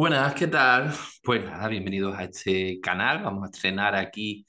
Buenas, 0.00 0.32
¿qué 0.32 0.46
tal? 0.46 0.94
Pues 1.22 1.44
nada, 1.44 1.68
bienvenidos 1.68 2.16
a 2.16 2.24
este 2.24 2.80
canal. 2.80 3.22
Vamos 3.22 3.42
a 3.44 3.50
estrenar 3.52 3.94
aquí 3.94 4.46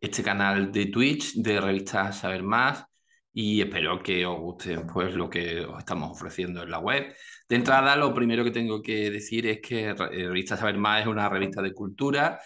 este 0.00 0.22
canal 0.22 0.70
de 0.70 0.86
Twitch 0.86 1.34
de 1.34 1.60
revista 1.60 2.12
Saber 2.12 2.44
Más 2.44 2.84
y 3.32 3.60
espero 3.60 4.00
que 4.00 4.24
os 4.24 4.38
guste 4.38 4.78
pues, 4.78 5.12
lo 5.16 5.28
que 5.28 5.62
os 5.62 5.76
estamos 5.80 6.12
ofreciendo 6.12 6.62
en 6.62 6.70
la 6.70 6.78
web. 6.78 7.12
De 7.48 7.56
entrada, 7.56 7.96
lo 7.96 8.14
primero 8.14 8.44
que 8.44 8.52
tengo 8.52 8.80
que 8.80 9.10
decir 9.10 9.48
es 9.48 9.60
que 9.60 9.88
eh, 9.88 9.94
Revista 9.96 10.56
Saber 10.56 10.78
Más 10.78 11.00
es 11.00 11.08
una 11.08 11.28
revista 11.28 11.60
de 11.62 11.74
cultura, 11.74 12.40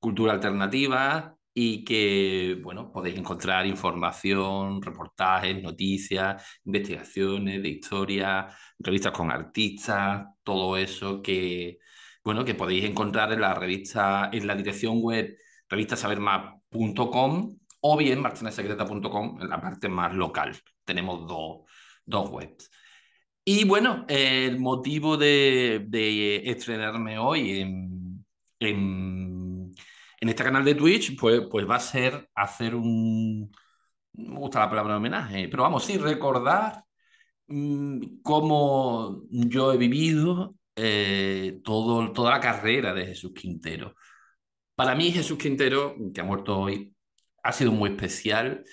cultura 0.00 0.32
alternativa 0.32 1.36
y 1.54 1.84
que, 1.84 2.58
bueno, 2.64 2.90
podéis 2.90 3.16
encontrar 3.16 3.64
información, 3.64 4.82
reportajes, 4.82 5.62
noticias, 5.62 6.58
investigaciones 6.64 7.62
de 7.62 7.68
historia, 7.68 8.48
revistas 8.80 9.12
con 9.12 9.30
artistas, 9.30 10.26
todo 10.42 10.76
eso 10.76 11.22
que 11.22 11.78
bueno, 12.24 12.44
que 12.44 12.54
podéis 12.54 12.84
encontrar 12.84 13.32
en 13.32 13.40
la 13.40 13.54
revista, 13.54 14.30
en 14.32 14.46
la 14.46 14.54
dirección 14.54 15.00
web 15.00 15.36
revistasabermás.com 15.68 17.58
o 17.80 17.96
bien 17.96 18.20
martinasecreta.com 18.20 19.40
en 19.40 19.48
la 19.48 19.60
parte 19.60 19.88
más 19.88 20.14
local. 20.14 20.56
Tenemos 20.84 21.26
dos, 21.26 21.62
dos 22.04 22.30
webs. 22.30 22.70
Y 23.44 23.64
bueno, 23.64 24.04
el 24.08 24.60
motivo 24.60 25.16
de, 25.16 26.42
estrenarme 26.44 27.18
hoy 27.18 27.60
en, 27.60 28.24
en, 28.60 29.72
este 30.20 30.44
canal 30.44 30.64
de 30.64 30.76
Twitch, 30.76 31.18
pues, 31.18 31.42
pues 31.50 31.68
va 31.68 31.76
a 31.76 31.80
ser 31.80 32.28
hacer 32.34 32.74
un... 32.76 33.50
Me 34.14 34.38
gusta 34.38 34.60
la 34.60 34.70
palabra 34.70 34.96
homenaje, 34.98 35.48
pero 35.48 35.64
vamos, 35.64 35.84
sí, 35.84 35.98
recordar 35.98 36.84
mmm, 37.48 38.20
cómo 38.22 39.22
yo 39.30 39.72
he 39.72 39.78
vivido 39.78 40.54
eh, 40.76 41.60
todo, 41.64 42.12
toda 42.12 42.32
la 42.32 42.40
carrera 42.40 42.94
de 42.94 43.06
Jesús 43.06 43.32
Quintero. 43.34 43.94
Para 44.74 44.94
mí 44.94 45.12
Jesús 45.12 45.38
Quintero, 45.38 45.96
que 46.14 46.20
ha 46.20 46.24
muerto 46.24 46.58
hoy, 46.58 46.94
ha 47.42 47.52
sido 47.52 47.72
muy 47.72 47.90
especial. 47.90 48.64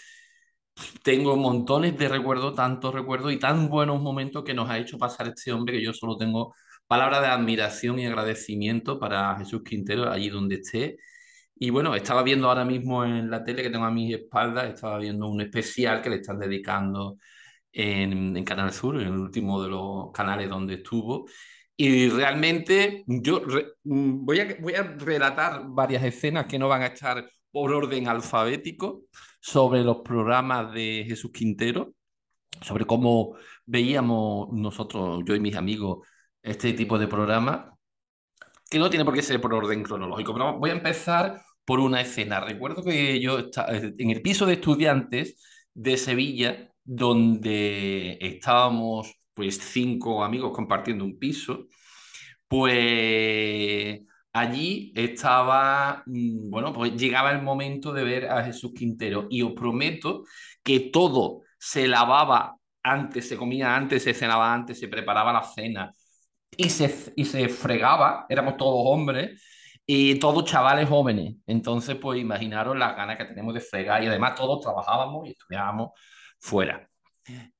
Tengo 1.03 1.36
montones 1.36 1.97
de 1.97 2.08
recuerdos, 2.08 2.56
tantos 2.56 2.94
recuerdos 2.94 3.33
y 3.33 3.39
tan 3.39 3.69
buenos 3.69 4.02
momentos 4.02 4.44
que 4.44 4.53
nos 4.53 4.69
ha 4.69 4.78
hecho 4.78 4.97
pasar 4.97 5.28
este 5.28 5.52
hombre 5.52 5.73
que 5.78 5.83
yo 5.83 5.94
solo 5.94 6.17
tengo 6.17 6.56
palabras 6.88 7.22
de 7.22 7.28
admiración 7.28 8.00
y 8.00 8.06
agradecimiento 8.08 9.00
para 9.00 9.36
Jesús 9.38 9.61
Quintero 9.63 10.09
allí 10.11 10.30
donde 10.30 10.56
esté. 10.56 10.97
Y 11.56 11.69
bueno, 11.72 11.95
estaba 11.95 12.23
viendo 12.23 12.47
ahora 12.50 12.66
mismo 12.66 13.03
en 13.06 13.30
la 13.30 13.44
tele 13.44 13.63
que 13.63 13.69
tengo 13.69 13.86
a 13.86 13.91
mis 13.91 14.16
espaldas, 14.16 14.73
estaba 14.73 14.97
viendo 14.97 15.28
un 15.28 15.41
especial 15.41 16.02
que 16.02 16.09
le 16.09 16.17
están 16.17 16.39
dedicando 16.39 17.17
en, 17.72 18.36
en 18.38 18.44
Canal 18.45 18.72
Sur, 18.73 18.95
en 19.02 19.08
el 19.08 19.17
último 19.19 19.61
de 19.61 19.69
los 19.69 20.11
canales 20.13 20.50
donde 20.50 20.75
estuvo. 20.75 21.28
Y 21.81 22.09
realmente 22.09 23.05
yo 23.08 23.41
mm, 23.85 24.25
voy, 24.25 24.41
a, 24.41 24.58
voy 24.59 24.73
a 24.73 24.83
relatar 24.83 25.63
varias 25.66 26.03
escenas 26.03 26.45
que 26.45 26.59
no 26.59 26.67
van 26.67 26.81
a 26.81 26.88
estar 26.88 27.25
por 27.52 27.72
orden 27.72 28.09
alfabético 28.09 29.03
sobre 29.39 29.81
los 29.81 30.00
programas 30.00 30.73
de 30.73 31.05
Jesús 31.07 31.31
Quintero, 31.31 31.94
sobre 32.59 32.83
cómo 32.83 33.38
veíamos 33.66 34.50
nosotros, 34.52 35.22
yo 35.25 35.35
y 35.35 35.39
mis 35.39 35.55
amigos, 35.55 36.05
este 36.44 36.73
tipo 36.73 37.00
de 37.00 37.07
programas, 37.07 37.67
que 38.69 38.77
no 38.77 38.89
tiene 38.89 39.05
por 39.05 39.13
qué 39.13 39.22
ser 39.22 39.39
por 39.39 39.53
orden 39.53 39.81
cronológico, 39.81 40.33
pero 40.33 40.59
voy 40.59 40.72
a 40.72 40.73
empezar 40.73 41.41
por 41.63 41.80
una 41.80 42.02
escena. 42.02 42.41
Recuerdo 42.41 42.83
que 42.83 43.22
yo 43.22 43.39
estaba 43.39 43.69
en 43.72 44.09
el 44.09 44.22
piso 44.22 44.45
de 44.45 44.55
estudiantes 44.55 45.41
de 45.73 45.95
Sevilla, 45.95 46.73
donde 46.83 48.17
estábamos 48.19 49.19
pues 49.40 49.58
cinco 49.58 50.22
amigos 50.22 50.52
compartiendo 50.54 51.06
un 51.06 51.18
piso, 51.18 51.68
pues 52.48 54.02
allí 54.34 54.92
estaba, 54.96 56.04
mm, 56.06 56.50
bueno, 56.50 56.73
pues 56.73 56.94
llegaba 56.98 57.31
el 57.31 57.41
momento 57.41 57.94
de 57.94 58.03
ver 58.03 58.25
a 58.30 58.44
Jesús 58.44 58.74
Quintero 58.75 59.28
y 59.30 59.41
os 59.44 59.53
prometo 59.53 60.24
que 60.63 60.81
todo 60.91 61.44
se 61.58 61.88
lavaba 61.88 62.58
antes, 62.84 63.30
se 63.30 63.38
comía 63.38 63.75
antes, 63.75 64.03
se 64.03 64.13
cenaba 64.13 64.53
antes, 64.53 64.78
se 64.80 64.90
preparaba 64.90 65.31
la 65.34 65.44
cena 65.44 65.94
y 66.58 66.69
se, 66.69 67.13
y 67.16 67.25
se 67.25 67.47
fregaba, 67.50 68.25
éramos 68.30 68.58
todos 68.58 68.81
hombres 68.86 69.42
y 69.86 70.19
todos 70.19 70.44
chavales 70.46 70.90
jóvenes. 70.90 71.36
Entonces, 71.47 71.96
pues 71.96 72.19
imaginaros 72.19 72.78
las 72.78 72.96
ganas 72.96 73.18
que 73.18 73.25
tenemos 73.25 73.53
de 73.53 73.62
fregar 73.62 74.03
y 74.03 74.08
además 74.08 74.36
todos 74.36 74.62
trabajábamos 74.62 75.28
y 75.28 75.31
estudiábamos 75.31 75.92
fuera. 76.40 76.88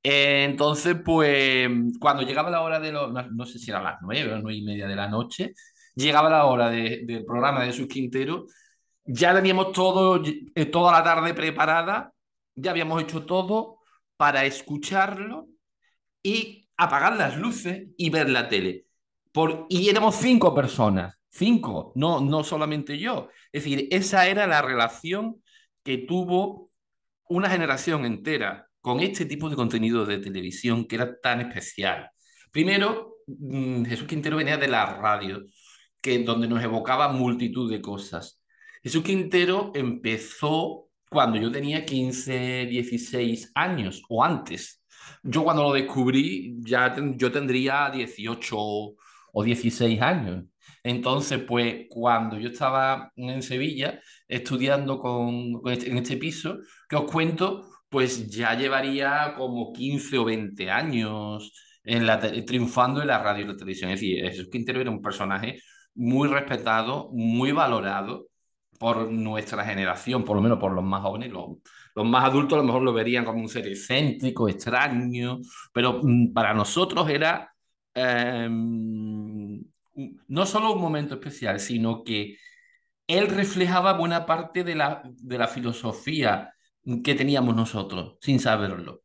Eh, 0.02 0.44
entonces, 0.44 0.96
pues, 1.04 1.68
cuando 2.00 2.22
llegaba 2.22 2.50
la 2.50 2.62
hora 2.62 2.80
de 2.80 2.92
los, 2.92 3.12
no, 3.12 3.46
sé 3.46 3.58
si 3.58 3.70
era 3.70 3.82
las 3.82 3.98
nueve 4.02 4.32
o 4.32 4.38
nueve 4.38 4.56
y 4.56 4.62
media 4.62 4.86
de 4.86 4.96
la 4.96 5.08
noche, 5.08 5.54
llegaba 5.94 6.30
la 6.30 6.46
hora 6.46 6.70
del 6.70 7.24
programa 7.26 7.60
de 7.60 7.66
Jesús 7.66 7.88
Quintero, 7.88 8.46
ya 9.04 9.34
teníamos 9.34 9.72
todo, 9.72 10.22
eh, 10.54 10.66
toda 10.66 10.92
la 10.92 11.04
tarde 11.04 11.34
preparada, 11.34 12.12
ya 12.54 12.70
habíamos 12.70 13.02
hecho 13.02 13.24
todo 13.26 13.78
para 14.16 14.44
escucharlo 14.44 15.48
y 16.22 16.68
apagar 16.76 17.16
las 17.16 17.36
luces 17.36 17.88
y 17.96 18.10
ver 18.10 18.30
la 18.30 18.48
tele. 18.48 18.86
Por, 19.32 19.66
y 19.68 19.88
éramos 19.88 20.16
cinco 20.16 20.54
personas, 20.54 21.16
cinco, 21.28 21.92
no, 21.94 22.20
no 22.20 22.42
solamente 22.44 22.98
yo. 22.98 23.28
Es 23.52 23.64
decir, 23.64 23.88
esa 23.90 24.26
era 24.26 24.46
la 24.46 24.62
relación 24.62 25.42
que 25.82 25.98
tuvo 25.98 26.70
una 27.28 27.48
generación 27.50 28.04
entera 28.04 28.69
con 28.80 29.00
este 29.00 29.26
tipo 29.26 29.48
de 29.50 29.56
contenido 29.56 30.06
de 30.06 30.18
televisión 30.18 30.86
que 30.86 30.96
era 30.96 31.20
tan 31.20 31.40
especial. 31.40 32.10
Primero, 32.50 33.16
mm, 33.26 33.84
Jesús 33.84 34.06
Quintero 34.08 34.36
venía 34.36 34.56
de 34.56 34.68
la 34.68 34.86
radio, 34.96 35.42
que, 36.00 36.22
donde 36.24 36.48
nos 36.48 36.62
evocaba 36.62 37.08
multitud 37.08 37.70
de 37.70 37.80
cosas. 37.80 38.42
Jesús 38.82 39.02
Quintero 39.04 39.72
empezó 39.74 40.88
cuando 41.10 41.38
yo 41.38 41.50
tenía 41.50 41.84
15, 41.84 42.66
16 42.66 43.52
años 43.54 44.02
o 44.08 44.24
antes. 44.24 44.82
Yo 45.22 45.44
cuando 45.44 45.64
lo 45.64 45.72
descubrí 45.72 46.56
ya 46.60 46.94
yo 47.16 47.30
tendría 47.32 47.90
18 47.90 48.56
o 48.56 49.44
16 49.44 50.00
años. 50.00 50.44
Entonces, 50.82 51.40
pues 51.46 51.86
cuando 51.88 52.38
yo 52.38 52.48
estaba 52.48 53.12
en 53.16 53.42
Sevilla 53.42 54.00
estudiando 54.28 54.98
con, 54.98 55.60
este, 55.66 55.90
en 55.90 55.98
este 55.98 56.16
piso, 56.16 56.58
que 56.88 56.96
os 56.96 57.10
cuento, 57.10 57.66
pues 57.90 58.28
ya 58.30 58.54
llevaría 58.54 59.34
como 59.36 59.72
15 59.72 60.18
o 60.18 60.24
20 60.24 60.70
años 60.70 61.52
en 61.84 62.06
la 62.06 62.20
triunfando 62.20 63.00
en 63.02 63.08
la 63.08 63.22
radio 63.22 63.44
y 63.44 63.48
la 63.48 63.56
televisión. 63.56 63.90
Es 63.90 64.00
decir, 64.00 64.24
Jesús 64.24 64.48
Quintero 64.50 64.80
era 64.80 64.90
un 64.90 65.02
personaje 65.02 65.60
muy 65.94 66.28
respetado, 66.28 67.10
muy 67.12 67.52
valorado 67.52 68.28
por 68.78 69.10
nuestra 69.10 69.64
generación, 69.64 70.24
por 70.24 70.36
lo 70.36 70.42
menos 70.42 70.58
por 70.58 70.72
los 70.72 70.84
más 70.84 71.02
jóvenes. 71.02 71.30
Los, 71.32 71.58
los 71.94 72.06
más 72.06 72.24
adultos 72.24 72.54
a 72.54 72.62
lo 72.62 72.66
mejor 72.66 72.82
lo 72.82 72.92
verían 72.92 73.24
como 73.24 73.40
un 73.40 73.48
ser 73.48 73.66
excéntrico, 73.66 74.48
extraño, 74.48 75.40
pero 75.72 76.00
mm, 76.02 76.32
para 76.32 76.54
nosotros 76.54 77.08
era 77.10 77.52
em, 77.94 79.62
no 80.28 80.46
solo 80.46 80.72
un 80.72 80.80
momento 80.80 81.14
especial, 81.14 81.60
sino 81.60 82.04
que 82.04 82.36
él 83.06 83.26
reflejaba 83.28 83.94
buena 83.94 84.24
parte 84.26 84.64
de 84.64 84.74
la, 84.76 85.02
de 85.04 85.38
la 85.38 85.48
filosofía 85.48 86.52
que 87.04 87.14
teníamos 87.14 87.54
nosotros, 87.54 88.16
sin 88.20 88.40
saberlo. 88.40 89.02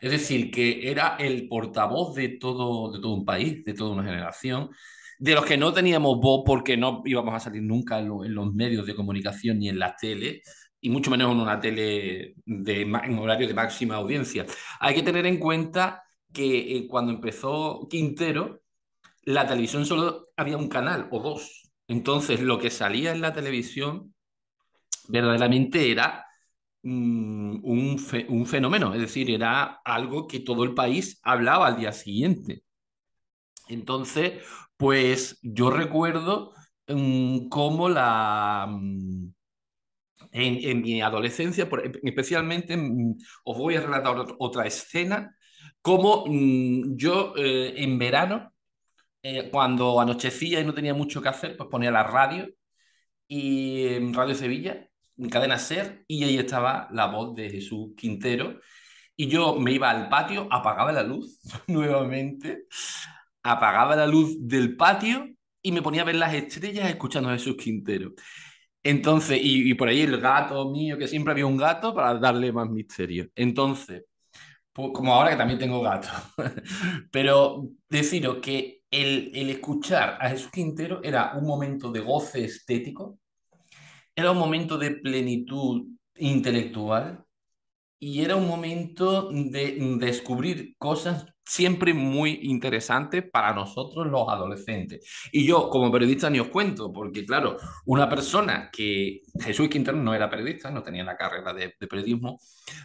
Es 0.00 0.12
decir, 0.12 0.50
que 0.50 0.90
era 0.90 1.16
el 1.16 1.48
portavoz 1.48 2.14
de 2.14 2.28
todo, 2.28 2.92
de 2.92 3.00
todo 3.00 3.14
un 3.14 3.24
país, 3.24 3.64
de 3.64 3.74
toda 3.74 3.90
una 3.92 4.04
generación, 4.04 4.70
de 5.18 5.34
los 5.34 5.44
que 5.44 5.56
no 5.56 5.72
teníamos 5.72 6.20
voz 6.20 6.44
porque 6.46 6.76
no 6.76 7.02
íbamos 7.04 7.34
a 7.34 7.40
salir 7.40 7.62
nunca 7.62 7.98
en, 7.98 8.34
los 8.34 8.54
medios 8.54 8.86
de 8.86 8.94
comunicación 8.94 9.58
ni 9.58 9.68
en 9.68 9.78
las 9.78 9.96
tele, 9.96 10.42
y 10.80 10.90
mucho 10.90 11.10
menos 11.10 11.32
en 11.32 11.40
una 11.40 11.58
tele 11.58 12.34
de, 12.44 12.82
en 12.82 13.18
horario 13.18 13.48
de 13.48 13.54
máxima 13.54 13.96
audiencia. 13.96 14.46
Hay 14.78 14.94
que 14.94 15.02
tener 15.02 15.26
en 15.26 15.38
cuenta 15.38 16.04
que 16.32 16.76
eh, 16.76 16.86
cuando 16.86 17.12
empezó 17.12 17.88
Quintero, 17.90 18.62
la 19.24 19.46
televisión 19.46 19.84
solo 19.84 20.28
había 20.36 20.56
un 20.56 20.68
canal 20.68 21.08
o 21.10 21.20
dos. 21.20 21.72
Entonces, 21.88 22.40
lo 22.40 22.58
que 22.58 22.70
salía 22.70 23.10
en 23.10 23.20
la 23.20 23.32
televisión 23.32 24.14
verdaderamente 25.08 25.90
era 25.90 26.27
Mm, 26.82 27.60
un, 27.64 27.96
un, 28.28 28.46
fenómeno, 28.46 28.94
es 28.94 29.00
decir, 29.00 29.30
era 29.30 29.80
algo 29.84 30.26
que 30.28 30.40
todo 30.40 30.62
el 30.64 30.74
país 30.74 31.18
hablaba 31.22 31.66
al 31.66 31.76
día 31.76 31.92
siguiente. 31.92 32.62
Entonces, 33.68 34.42
pues 34.76 35.38
yo 35.42 35.70
recuerdo 35.70 36.52
um, 36.88 37.48
cómo 37.48 37.88
la... 37.88 38.66
Mm, 38.70 39.32
en, 40.32 40.82
mi 40.82 41.00
adolescencia, 41.00 41.68
por, 41.68 41.82
especialmente, 42.02 42.76
os 43.44 43.58
voy 43.58 43.76
a 43.76 43.80
relatar 43.80 44.16
otra 44.38 44.66
escena, 44.66 45.36
como 45.82 46.24
yo 46.96 47.34
eh, 47.36 47.74
en 47.82 47.98
verano, 47.98 48.52
eh, 49.22 49.50
cuando 49.50 50.00
anochecía 50.00 50.60
y 50.60 50.64
no 50.64 50.74
tenía 50.74 50.94
mucho 50.94 51.22
que 51.22 51.28
hacer, 51.28 51.56
pues 51.56 51.68
ponía 51.70 51.90
la 51.90 52.04
radio 52.04 52.48
y 53.28 53.86
en 53.88 54.14
Radio 54.14 54.34
Sevilla 54.34 54.87
cadena 55.30 55.58
ser 55.58 56.04
y 56.06 56.24
ahí 56.24 56.38
estaba 56.38 56.88
la 56.92 57.06
voz 57.06 57.34
de 57.34 57.50
Jesús 57.50 57.90
Quintero 57.96 58.60
y 59.16 59.26
yo 59.26 59.56
me 59.56 59.72
iba 59.72 59.90
al 59.90 60.08
patio, 60.08 60.46
apagaba 60.50 60.92
la 60.92 61.02
luz 61.02 61.40
nuevamente, 61.66 62.66
apagaba 63.42 63.96
la 63.96 64.06
luz 64.06 64.36
del 64.40 64.76
patio 64.76 65.28
y 65.60 65.72
me 65.72 65.82
ponía 65.82 66.02
a 66.02 66.04
ver 66.04 66.14
las 66.14 66.34
estrellas 66.34 66.88
escuchando 66.88 67.28
a 67.28 67.32
Jesús 67.32 67.56
Quintero. 67.56 68.12
Entonces, 68.82 69.40
y, 69.42 69.74
por 69.74 69.88
ahí 69.88 70.02
el 70.02 70.20
gato 70.20 70.70
mío, 70.70 70.96
que 70.96 71.08
siempre 71.08 71.32
había 71.32 71.46
un 71.46 71.56
gato 71.56 71.92
para 71.94 72.14
darle 72.18 72.52
más 72.52 72.70
misterio. 72.70 73.28
Entonces, 73.34 74.04
pues, 74.72 74.90
como 74.94 75.14
ahora 75.14 75.30
que 75.30 75.36
también 75.36 75.58
tengo 75.58 75.82
gato. 75.82 76.08
Pero 77.10 77.68
deciros 77.88 78.38
que 78.38 78.82
el, 78.90 79.32
el 79.34 79.50
escuchar 79.50 80.16
a 80.20 80.30
Jesús 80.30 80.50
Quintero 80.52 81.00
era 81.02 81.32
un 81.34 81.46
momento 81.46 81.90
de 81.90 82.00
goce 82.00 82.44
estético, 82.44 83.18
era 84.18 84.32
un 84.32 84.38
momento 84.38 84.76
de 84.78 84.90
plenitud 84.90 85.86
intelectual 86.16 87.24
y 88.00 88.22
era 88.22 88.34
un 88.34 88.48
momento 88.48 89.30
de 89.30 89.78
descubrir 90.00 90.74
cosas 90.76 91.26
siempre 91.44 91.94
muy 91.94 92.40
interesante 92.42 93.22
para 93.22 93.54
nosotros 93.54 94.08
los 94.08 94.28
adolescentes. 94.28 95.08
Y 95.32 95.46
yo 95.46 95.70
como 95.70 95.90
periodista 95.92 96.28
ni 96.28 96.40
os 96.40 96.48
cuento, 96.48 96.92
porque 96.92 97.24
claro, 97.24 97.56
una 97.86 98.08
persona 98.08 98.70
que 98.72 99.20
Jesús 99.40 99.68
Quintero 99.68 99.96
no 99.96 100.12
era 100.14 100.28
periodista, 100.28 100.70
no 100.70 100.82
tenía 100.82 101.04
la 101.04 101.16
carrera 101.16 101.54
de, 101.54 101.74
periodismo, 101.88 102.40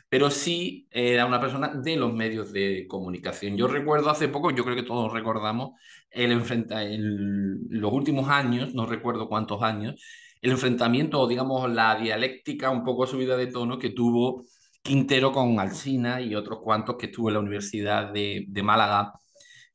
pero 0.08 0.30
sí 0.30 0.88
era 0.92 1.26
una 1.26 1.42
persona 1.42 1.74
de 1.76 1.98
los 1.98 2.14
medios 2.14 2.54
de 2.54 2.86
comunicación. 2.88 3.58
Yo 3.58 3.68
recuerdo 3.68 4.12
hace 4.12 4.28
poco, 4.30 4.52
yo 4.52 4.64
creo 4.64 4.76
que 4.76 4.84
todos 4.84 5.12
recordamos, 5.12 5.72
el 6.12 6.32
enfrenta 6.32 6.84
en 6.84 7.58
los 7.70 7.92
últimos 7.92 8.30
años, 8.30 8.76
no 8.76 8.86
recuerdo 8.86 9.28
cuántos 9.28 9.64
años, 9.64 9.96
el 10.44 10.52
enfrentamiento 10.52 11.22
o 11.22 11.28
digamos 11.28 11.72
la 11.72 11.96
dialéctica 11.96 12.70
un 12.70 12.84
poco 12.84 13.08
subida 13.08 13.38
de 13.38 13.48
tono 13.48 13.80
que 13.80 13.92
tuvo 13.92 14.44
Quintero 14.82 15.32
con 15.32 15.60
Alsina 15.60 16.22
y 16.22 16.36
otros 16.36 16.60
cuantos 16.62 16.98
que 16.98 17.06
estuvo 17.08 17.30
en 17.30 17.36
la 17.36 17.40
Universidad 17.40 18.12
de, 18.12 18.46
Málaga, 18.64 19.14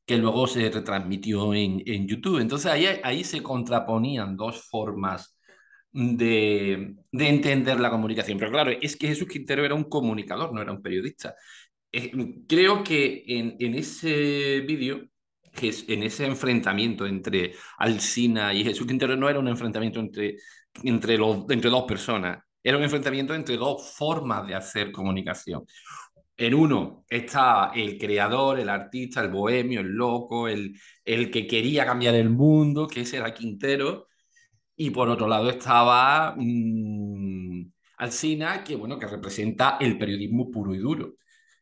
que 0.05 0.17
luego 0.17 0.45
se 0.47 0.69
retransmitió 0.69 1.53
en, 1.55 1.81
en 1.85 2.07
YouTube. 2.07 2.39
Entonces 2.39 2.71
ahí, 2.71 2.85
ahí 3.03 3.23
se 3.23 3.41
contraponían 3.41 4.37
dos 4.37 4.67
formas 4.69 5.35
de, 5.91 6.95
de, 7.11 7.27
entender 7.29 7.79
la 7.79 7.89
comunicación. 7.89 8.37
Pero 8.37 8.51
claro, 8.51 8.71
es 8.81 8.95
que 8.95 9.07
Jesús 9.07 9.27
Quintero 9.27 9.65
era 9.65 9.73
un 9.73 9.85
comunicador, 9.85 10.53
no 10.53 10.61
era 10.61 10.71
un 10.71 10.81
periodista. 10.83 11.35
Eh, 11.91 12.11
creo 12.47 12.83
que 12.83 13.23
en, 13.27 13.55
en 13.59 13.73
ese 13.75 14.61
vídeo, 14.61 15.09
en 15.61 16.03
ese 16.03 16.25
enfrentamiento 16.25 17.07
entre 17.07 17.53
Alsina 17.79 18.53
y 18.53 18.63
Jesús 18.63 18.87
Quintero, 18.87 19.15
no 19.17 19.27
era 19.29 19.39
un 19.39 19.47
enfrentamiento 19.47 19.99
entre, 19.99 20.37
entre, 20.83 21.17
los, 21.17 21.45
entre 21.49 21.69
dos 21.69 21.83
personas, 21.83 22.39
era 22.63 22.77
un 22.77 22.83
enfrentamiento 22.83 23.33
entre 23.33 23.57
dos 23.57 23.93
formas 23.95 24.45
de 24.47 24.55
hacer 24.55 24.91
comunicación. 24.91 25.65
En 26.37 26.53
uno 26.53 27.03
estaba 27.09 27.71
el 27.75 27.97
creador, 27.97 28.59
el 28.59 28.69
artista, 28.69 29.21
el 29.21 29.29
bohemio, 29.29 29.81
el 29.81 29.87
loco, 29.87 30.47
el, 30.47 30.73
el 31.03 31.29
que 31.31 31.45
quería 31.45 31.85
cambiar 31.85 32.15
el 32.15 32.29
mundo, 32.29 32.87
que 32.87 33.01
ese 33.01 33.17
era 33.17 33.33
Quintero. 33.33 34.07
Y 34.75 34.91
por 34.91 35.09
otro 35.09 35.27
lado 35.27 35.49
estaba 35.49 36.35
mmm, 36.37 37.63
Alsina, 37.97 38.63
que, 38.63 38.75
bueno, 38.77 38.97
que 38.97 39.07
representa 39.07 39.77
el 39.81 39.97
periodismo 39.97 40.49
puro 40.49 40.73
y 40.73 40.77
duro. 40.77 41.15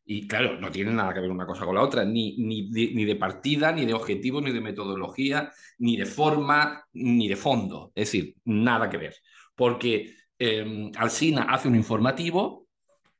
Y 0.09 0.25
claro, 0.25 0.57
no 0.57 0.71
tiene 0.71 0.93
nada 0.93 1.13
que 1.13 1.19
ver 1.19 1.29
una 1.29 1.45
cosa 1.45 1.65
con 1.65 1.75
la 1.75 1.83
otra, 1.83 2.05
ni, 2.05 2.37
ni, 2.37 2.69
de, 2.71 2.93
ni 2.95 3.03
de 3.03 3.17
partida, 3.17 3.73
ni 3.73 3.85
de 3.85 3.93
objetivo, 3.93 4.39
ni 4.39 4.53
de 4.53 4.61
metodología, 4.61 5.51
ni 5.79 5.97
de 5.97 6.05
forma, 6.05 6.85
ni 6.93 7.27
de 7.27 7.35
fondo. 7.35 7.91
Es 7.93 8.07
decir, 8.07 8.33
nada 8.45 8.89
que 8.89 8.95
ver. 8.95 9.15
Porque 9.53 10.15
eh, 10.39 10.91
Alsina 10.95 11.47
hace 11.49 11.67
un 11.67 11.75
informativo, 11.75 12.67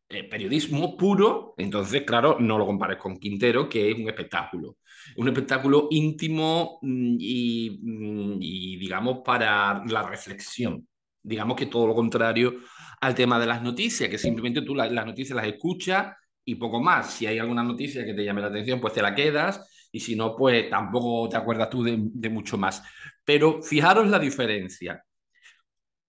eh, 0.08 0.24
periodismo 0.24 0.96
puro, 0.96 1.56
entonces, 1.58 2.04
claro, 2.04 2.38
no 2.40 2.58
lo 2.58 2.66
compares 2.66 2.98
con 2.98 3.18
Quintero, 3.18 3.68
que 3.68 3.92
es 3.92 3.98
un 4.00 4.08
espectáculo. 4.08 4.78
Un 5.18 5.28
espectáculo 5.28 5.90
íntimo 5.92 6.80
mm, 6.82 7.18
y, 7.20 7.80
mm, 7.84 8.38
y, 8.40 8.78
digamos, 8.78 9.20
para 9.26 9.84
la 9.86 10.04
reflexión. 10.04 10.88
Digamos 11.22 11.58
que 11.58 11.66
todo 11.66 11.86
lo 11.86 11.96
contrario 11.96 12.62
al 13.02 13.14
tema 13.14 13.38
de 13.38 13.46
las 13.46 13.62
noticias, 13.62 14.10
que 14.10 14.18
simplemente 14.18 14.62
tú 14.62 14.74
las, 14.74 14.90
las 14.90 15.06
noticias 15.06 15.36
las 15.36 15.48
escuchas 15.48 16.16
y 16.48 16.56
poco 16.56 16.82
más. 16.82 17.14
Si 17.14 17.28
hay 17.28 17.40
alguna 17.40 17.62
noticia 17.62 18.06
que 18.06 18.14
te 18.14 18.24
llame 18.24 18.42
la 18.42 18.48
atención, 18.48 18.80
pues 18.80 18.94
te 18.94 19.02
la 19.02 19.14
quedas 19.14 19.90
y 19.92 20.00
si 20.00 20.16
no, 20.16 20.36
pues 20.36 20.70
tampoco 20.70 21.28
te 21.28 21.36
acuerdas 21.36 21.70
tú 21.70 21.84
de, 21.84 22.30
mucho 22.30 22.58
más. 22.58 22.82
Pero 23.26 23.62
fijaros 23.62 24.08
la 24.08 24.18
diferencia 24.18 25.04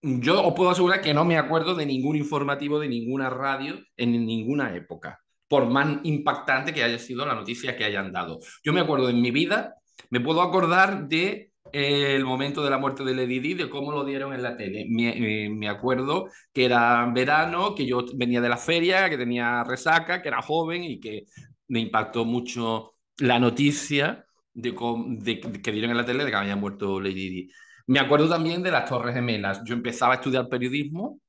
yo 0.00 0.46
os 0.46 0.54
puedo 0.54 0.70
asegurar 0.70 1.00
que 1.00 1.12
no 1.12 1.24
me 1.24 1.36
acuerdo 1.36 1.74
de 1.74 1.84
ningún 1.84 2.14
informativo 2.14 2.78
de 2.78 2.88
ninguna 2.88 3.30
radio 3.30 3.80
en 3.96 4.12
ninguna 4.24 4.72
época, 4.76 5.18
por 5.48 5.66
más 5.66 5.98
impactante 6.04 6.72
que 6.72 6.84
haya 6.84 7.00
sido 7.00 7.26
la 7.26 7.34
noticia 7.34 7.76
que 7.76 7.84
hayan 7.84 8.12
dado. 8.12 8.38
Yo 8.62 8.72
me 8.72 8.80
acuerdo 8.80 9.08
en 9.08 9.20
mi 9.20 9.32
vida, 9.32 9.74
me 10.10 10.20
puedo 10.20 10.40
acordar 10.40 11.08
de 11.08 11.50
el 11.72 12.24
momento 12.24 12.62
de 12.62 12.70
la 12.70 12.78
muerte 12.78 13.04
de 13.04 13.14
Lady 13.14 13.40
Di, 13.40 13.54
de 13.54 13.70
cómo 13.70 13.92
lo 13.92 14.04
dieron 14.04 14.32
en 14.32 14.42
la 14.42 14.56
tele. 14.56 14.86
Me, 14.88 15.46
eh, 15.46 15.50
me, 15.50 15.68
acuerdo 15.68 16.28
que 16.52 16.64
era 16.64 17.06
verano, 17.12 17.74
que 17.74 17.86
yo 17.86 18.04
venía 18.14 18.40
de 18.40 18.48
la 18.48 18.56
feria, 18.56 19.08
que 19.10 19.18
tenía 19.18 19.64
resaca, 19.64 20.22
que 20.22 20.28
era 20.28 20.42
joven 20.42 20.84
y 20.84 21.00
que 21.00 21.24
me 21.68 21.80
impactó 21.80 22.24
mucho 22.24 22.94
la 23.18 23.38
noticia 23.38 24.26
de, 24.52 24.72
de, 24.72 25.34
de 25.34 25.62
que 25.62 25.72
dieron 25.72 25.90
en 25.90 25.96
la 25.96 26.04
tele 26.04 26.24
de 26.24 26.30
que 26.30 26.36
había 26.36 26.56
muerto 26.56 27.00
Lady 27.00 27.28
Di. 27.28 27.50
Me 27.88 28.00
acuerdo 28.00 28.28
también 28.28 28.62
de 28.62 28.70
las 28.70 28.88
Torres 28.88 29.14
Gemelas. 29.14 29.62
Yo 29.64 29.74
empezaba 29.74 30.12
a 30.12 30.16
estudiar 30.16 30.48
periodismo 30.48 31.20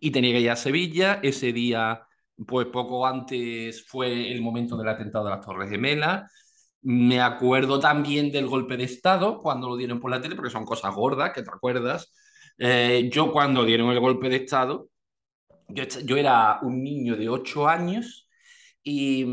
y 0.00 0.10
tenía 0.10 0.32
que 0.32 0.40
ir 0.40 0.50
a 0.50 0.56
Sevilla. 0.56 1.20
Ese 1.22 1.52
día, 1.52 2.02
pues 2.46 2.66
poco 2.66 3.06
antes 3.06 3.86
fue 3.86 4.32
el 4.32 4.42
momento 4.42 4.76
del 4.76 4.88
atentado 4.88 5.26
de 5.26 5.30
las 5.32 5.46
Torres 5.46 5.70
Gemelas. 5.70 6.30
Me 6.82 7.20
acuerdo 7.20 7.80
también 7.80 8.30
del 8.30 8.46
golpe 8.46 8.76
de 8.76 8.84
Estado, 8.84 9.38
cuando 9.38 9.68
lo 9.68 9.76
dieron 9.76 10.00
por 10.00 10.10
la 10.10 10.20
tele, 10.20 10.36
porque 10.36 10.50
son 10.50 10.64
cosas 10.64 10.94
gordas, 10.94 11.32
que 11.34 11.42
te 11.42 11.50
acuerdas. 11.50 12.12
Eh, 12.58 13.08
yo 13.12 13.32
cuando 13.32 13.64
dieron 13.64 13.90
el 13.90 14.00
golpe 14.00 14.28
de 14.28 14.36
Estado, 14.36 14.88
yo, 15.68 15.84
yo 16.04 16.16
era 16.16 16.60
un 16.62 16.82
niño 16.82 17.16
de 17.16 17.28
8 17.28 17.68
años 17.68 18.28
y, 18.82 19.24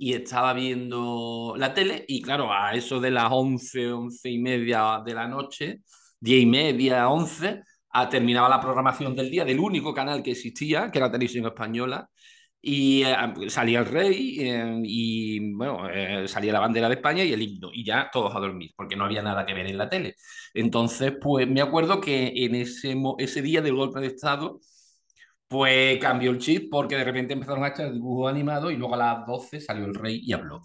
y, 0.00 0.12
estaba 0.14 0.52
viendo 0.54 1.54
la 1.56 1.72
tele 1.74 2.04
y 2.08 2.20
claro, 2.22 2.52
a 2.52 2.74
eso 2.74 3.00
de 3.00 3.10
las 3.10 3.28
11, 3.30 3.92
11 3.92 4.30
y 4.30 4.38
media 4.38 5.02
de 5.04 5.14
la 5.14 5.28
noche, 5.28 5.82
diez 6.20 6.42
y 6.42 6.46
media, 6.46 7.08
once, 7.08 7.62
terminaba 8.10 8.48
la 8.48 8.60
programación 8.60 9.16
del 9.16 9.30
día 9.30 9.44
del 9.44 9.58
único 9.58 9.94
canal 9.94 10.22
que 10.22 10.32
existía, 10.32 10.90
que 10.90 10.98
era 10.98 11.10
Televisión 11.10 11.46
Española, 11.46 12.08
y 12.60 13.02
eh, 13.04 13.16
salía 13.48 13.80
el 13.80 13.86
rey 13.86 14.36
eh, 14.40 14.80
y 14.84 15.54
bueno, 15.54 15.88
eh, 15.90 16.26
salía 16.26 16.52
la 16.52 16.60
bandera 16.60 16.88
de 16.88 16.96
España 16.96 17.24
y 17.24 17.32
el 17.32 17.42
himno, 17.42 17.70
y 17.72 17.84
ya 17.84 18.10
todos 18.12 18.34
a 18.34 18.40
dormir, 18.40 18.72
porque 18.76 18.96
no 18.96 19.04
había 19.04 19.22
nada 19.22 19.46
que 19.46 19.54
ver 19.54 19.66
en 19.66 19.78
la 19.78 19.88
tele. 19.88 20.16
Entonces, 20.54 21.14
pues 21.20 21.48
me 21.48 21.60
acuerdo 21.62 22.00
que 22.00 22.32
en 22.34 22.54
ese, 22.54 22.96
ese 23.18 23.42
día 23.42 23.62
del 23.62 23.74
golpe 23.74 24.00
de 24.00 24.08
Estado, 24.08 24.60
pues 25.48 25.98
cambió 25.98 26.30
el 26.30 26.38
chip 26.38 26.68
porque 26.70 26.96
de 26.96 27.04
repente 27.04 27.32
empezaron 27.32 27.64
a 27.64 27.68
echar 27.68 27.92
dibujo 27.92 28.28
animado 28.28 28.70
y 28.70 28.76
luego 28.76 28.94
a 28.94 28.98
las 28.98 29.26
12 29.26 29.60
salió 29.60 29.86
el 29.86 29.94
rey 29.94 30.20
y 30.22 30.32
habló. 30.32 30.60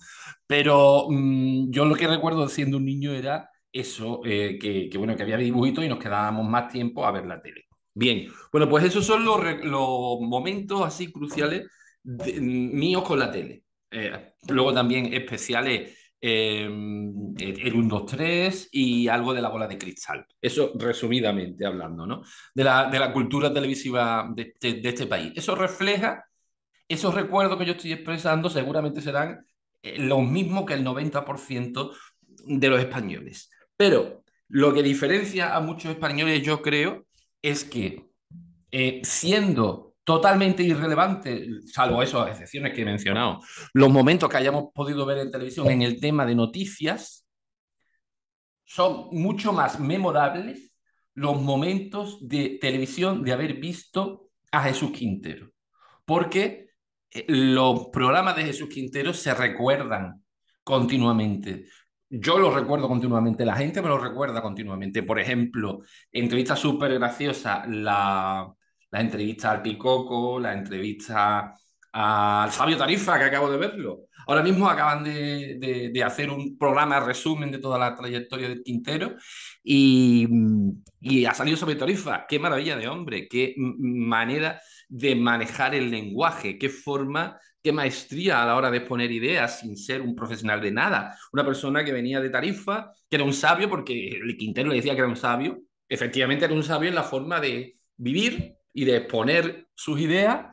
Pero 0.48 1.08
mmm, 1.10 1.72
yo 1.72 1.86
lo 1.86 1.96
que 1.96 2.08
recuerdo 2.08 2.48
siendo 2.50 2.78
un 2.78 2.86
niño 2.86 3.14
era 3.14 3.50
eso, 3.72 4.22
eh, 4.26 4.58
que, 4.60 4.90
que, 4.90 4.98
bueno, 4.98 5.16
que 5.16 5.24
había 5.24 5.38
dibujitos 5.38 5.84
y 5.86 5.88
nos 5.88 6.00
quedábamos 6.00 6.48
más 6.48 6.72
tiempo 6.72 7.06
a 7.06 7.12
ver 7.12 7.26
la 7.26 7.42
tele. 7.42 7.66
Bien, 7.94 8.28
bueno, 8.52 8.68
pues 8.70 8.84
esos 8.86 9.06
son 9.06 9.24
los, 9.24 9.40
los 9.64 10.20
momentos 10.22 10.82
así 10.84 11.12
cruciales 11.12 11.68
míos 12.04 13.04
con 13.04 13.20
la 13.20 13.32
tele. 13.32 13.64
Eh, 13.90 14.34
luego 14.50 14.74
también 14.74 15.14
especiales 15.14 15.98
eh, 16.20 16.64
el 16.66 17.74
1, 17.76 17.88
2, 17.88 18.06
3 18.06 18.70
y 18.72 19.08
algo 19.08 19.34
de 19.34 19.42
la 19.42 19.50
bola 19.50 19.68
de 19.68 19.78
cristal. 19.78 20.26
Eso 20.42 20.72
resumidamente 20.76 21.66
hablando, 21.66 22.06
¿no? 22.06 22.24
De 22.54 22.64
la, 22.64 22.90
de 22.90 23.00
la 23.00 23.12
cultura 23.12 23.54
televisiva 23.54 24.30
de, 24.34 24.54
de, 24.60 24.90
este 24.90 25.06
país. 25.06 25.34
Eso 25.36 25.56
refleja, 25.56 26.26
esos 26.88 27.14
recuerdos 27.14 27.58
que 27.58 27.66
yo 27.66 27.74
estoy 27.74 27.94
expresando 27.94 28.50
seguramente 28.50 29.02
serán 29.02 29.46
los 29.84 30.24
mismos 30.24 30.66
que 30.66 30.76
el 30.76 30.86
90% 30.86 31.92
de 32.46 32.70
los 32.70 32.80
españoles. 32.80 33.50
Pero 33.76 34.24
lo 34.48 34.74
que 34.74 34.84
diferencia 34.84 35.56
a 35.56 35.60
muchos 35.60 35.92
españoles, 35.92 36.42
yo 36.42 36.62
creo, 36.62 37.06
es 37.42 37.64
que 37.66 38.06
eh, 38.72 39.02
siendo 39.04 39.93
totalmente 40.04 40.64
irrelevante, 40.64 41.48
salvo 41.66 42.02
esas 42.02 42.30
excepciones 42.30 42.74
que 42.74 42.82
he 42.82 42.86
mencionado, 42.86 43.40
los 43.74 43.90
momentos 43.90 44.30
que 44.30 44.38
hayamos 44.38 44.66
podido 44.74 45.06
ver 45.06 45.20
en 45.20 45.32
televisión 45.32 45.70
en 45.70 45.82
el 45.82 46.00
tema 46.00 46.26
de 46.26 46.36
noticias, 46.36 47.26
son 48.66 49.08
mucho 49.12 49.54
más 49.54 49.80
memorables 49.80 50.72
los 51.16 51.40
momentos 51.42 52.18
de 52.28 52.58
televisión 52.60 53.24
de 53.24 53.34
haber 53.34 53.56
visto 53.56 54.30
a 54.52 54.64
Jesús 54.64 54.92
Quintero. 54.92 55.52
Porque 56.06 56.70
eh, 57.12 57.26
los 57.28 57.88
programas 57.88 58.36
de 58.36 58.46
Jesús 58.46 58.70
Quintero 58.70 59.14
se 59.14 59.34
recuerdan 59.34 60.24
continuamente 60.64 61.66
yo 62.16 62.38
lo 62.38 62.54
recuerdo 62.54 62.88
continuamente, 62.88 63.44
la 63.44 63.56
gente 63.56 63.82
me 63.82 63.88
lo 63.88 63.98
recuerda 63.98 64.40
continuamente. 64.40 65.02
Por 65.02 65.20
ejemplo, 65.20 65.82
entrevista 66.12 66.56
súper 66.56 66.94
graciosa, 66.94 67.66
la, 67.68 68.54
la, 68.94 69.02
entrevista 69.02 69.52
al 69.52 69.62
Picoco, 69.62 70.40
la 70.40 70.54
entrevista 70.54 71.54
al 71.92 72.52
Fabio 72.52 72.78
Tarifa, 72.78 73.18
que 73.18 73.26
acabo 73.26 73.52
de 73.52 73.58
verlo. 73.58 74.08
Ahora 74.28 74.42
mismo 74.42 74.70
acaban 74.70 75.04
de, 75.04 75.90
de, 75.92 76.04
hacer 76.04 76.30
un 76.30 76.58
programa 76.58 77.00
resumen 77.00 77.52
de 77.52 77.58
toda 77.58 77.78
la 77.78 77.94
trayectoria 77.94 78.48
del 78.48 78.64
Quintero 78.64 79.16
y, 79.64 80.28
y 81.02 81.26
ha 81.26 81.34
salido 81.34 81.58
sobre 81.58 81.76
Tarifa. 81.76 82.26
Qué 82.28 82.40
maravilla 82.40 82.78
de 82.78 82.88
hombre, 82.88 83.28
qué 83.28 83.54
manera 83.58 84.62
de 84.88 85.16
manejar 85.16 85.76
el 85.76 85.92
lenguaje, 85.92 86.58
qué 86.58 86.70
forma, 86.70 87.38
qué 87.62 87.74
maestría 87.74 88.44
a 88.44 88.46
la 88.46 88.56
hora 88.56 88.72
de 88.72 88.78
exponer 88.78 89.12
ideas 89.12 89.60
sin 89.60 89.76
ser 89.76 90.02
un 90.02 90.16
profesional 90.16 90.62
de 90.62 90.72
nada. 90.72 91.18
Una 91.34 91.44
persona 91.44 91.84
que 91.84 91.92
venía 91.92 92.22
de 92.22 92.30
Tarifa, 92.30 92.92
que 93.10 93.18
era 93.18 93.26
un 93.26 93.34
sabio, 93.34 93.70
porque 93.70 94.10
el 94.10 94.38
Quintero 94.38 94.70
le 94.70 94.76
decía 94.76 94.94
que 94.94 95.00
era 95.00 95.10
un 95.10 95.18
sabio, 95.18 95.62
efectivamente 95.90 96.46
era 96.46 96.54
un 96.54 96.64
sabio 96.64 96.90
en 96.90 96.96
la 96.96 97.04
forma 97.04 97.42
de 97.42 97.78
vivir 97.98 98.56
y 98.74 98.86
de 98.86 98.98
exponer 98.98 99.68
sus 99.76 100.00
ideas 100.00 100.48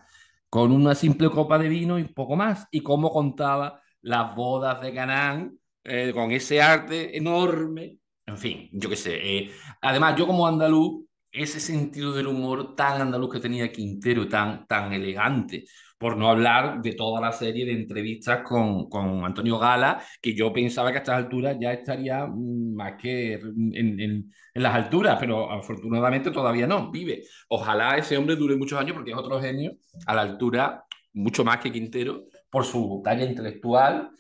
con 0.49 0.73
una 0.73 0.95
simple 0.95 1.31
copa 1.31 1.59
de 1.59 1.69
vino 1.69 1.99
y 1.99 2.05
poco 2.05 2.37
más, 2.37 2.67
y 2.71 2.81
cómo 2.81 3.11
contaba 3.11 3.81
las 4.03 4.35
bodas 4.35 4.81
de 4.81 4.93
Canaán 4.93 5.59
eh, 5.85 6.13
con 6.13 6.31
ese 6.33 6.61
arte 6.61 7.17
enorme. 7.17 7.99
En 8.27 8.37
fin, 8.37 8.69
yo 8.73 8.89
qué 8.89 8.97
sé. 8.97 9.15
Eh, 9.23 9.51
además, 9.81 10.17
yo 10.17 10.27
como 10.27 10.47
andaluz, 10.47 11.05
ese 11.33 11.61
sentido 11.61 12.13
del 12.13 12.27
humor 12.27 12.75
tan 12.75 13.01
andaluz 13.01 13.33
que 13.33 13.41
tenía 13.41 13.71
Quintero, 13.71 14.29
tan, 14.29 14.67
tan 14.67 14.93
elegante, 14.93 15.65
por 16.01 16.17
no 16.17 16.31
hablar 16.31 16.81
de 16.81 16.95
toda 16.95 17.21
la 17.21 17.31
serie 17.31 17.67
de 17.67 17.73
entrevistas 17.73 18.41
con, 18.43 18.89
con 18.89 19.23
Antonio 19.23 19.59
Gala, 19.59 20.03
que 20.23 20.35
yo 20.35 20.51
pensaba 20.51 20.91
que 20.91 20.97
a 20.97 21.01
estas 21.01 21.17
alturas 21.17 21.59
ya 21.61 21.75
estaría 21.75 22.27
mm, 22.27 22.75
más 22.75 22.95
que 22.99 23.35
en, 23.35 24.33
las 24.55 24.75
alturas, 24.75 25.19
pero 25.21 25.51
afortunadamente 25.53 26.31
todavía 26.31 26.67
no, 26.67 26.91
vive. 26.91 27.25
Ojalá 27.49 27.99
ese 27.99 28.17
hombre 28.17 28.37
dure 28.37 28.57
muchos 28.57 28.81
años 28.81 28.95
porque 28.95 29.11
es 29.11 29.17
otro 29.17 29.39
genio 29.43 29.73
a 30.07 30.15
la 30.15 30.23
altura, 30.23 30.85
mucho 31.13 31.45
más 31.45 31.59
que 31.59 31.71
Quintero, 31.71 32.25
por 32.49 32.65
su 32.65 33.03
talla 33.05 33.27
intelectual. 33.27 34.11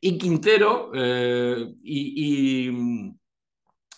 Y 0.00 0.18
Quintero 0.18 0.92
eh, 0.94 1.56
y, 1.82 2.68
y, 2.70 3.12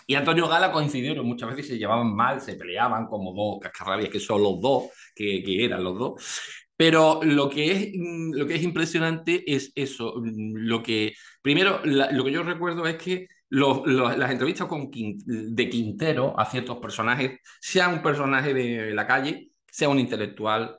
y, 0.06 0.14
Antonio 0.14 0.48
Gala 0.48 0.72
coincidieron, 0.72 1.26
muchas 1.26 1.50
veces 1.50 1.68
se 1.68 1.76
llevaban 1.76 2.14
mal, 2.14 2.40
se 2.40 2.54
peleaban 2.54 3.06
como 3.06 3.34
dos 3.34 3.58
cascarrabias, 3.60 4.08
que 4.08 4.18
son 4.18 4.42
los 4.42 4.58
dos, 4.62 4.84
que, 5.14 5.42
que 5.42 5.66
eran 5.66 5.84
los 5.84 5.98
dos. 5.98 6.57
Pero 6.78 7.20
lo 7.24 7.50
que 7.50 7.72
es, 7.72 7.90
mm, 7.94 8.34
lo 8.34 8.46
que 8.46 8.54
es 8.54 8.62
impresionante 8.62 9.42
es 9.52 9.72
eso. 9.74 10.14
Mm, 10.16 10.54
lo 10.68 10.82
que, 10.82 11.14
primero, 11.42 11.80
lo 11.84 12.24
que 12.24 12.32
yo 12.32 12.42
recuerdo 12.44 12.86
es 12.86 12.96
que 12.96 13.26
las 13.50 14.30
entrevistas 14.30 14.68
con 14.68 14.90
de 14.92 15.68
Quintero 15.70 16.38
a 16.38 16.44
ciertos 16.46 16.78
personajes, 16.78 17.40
sea 17.60 17.88
un 17.88 18.02
personaje 18.02 18.54
de 18.54 18.92
la 18.94 19.06
calle, 19.06 19.50
sea 19.70 19.88
un 19.88 19.98
intelectual, 19.98 20.78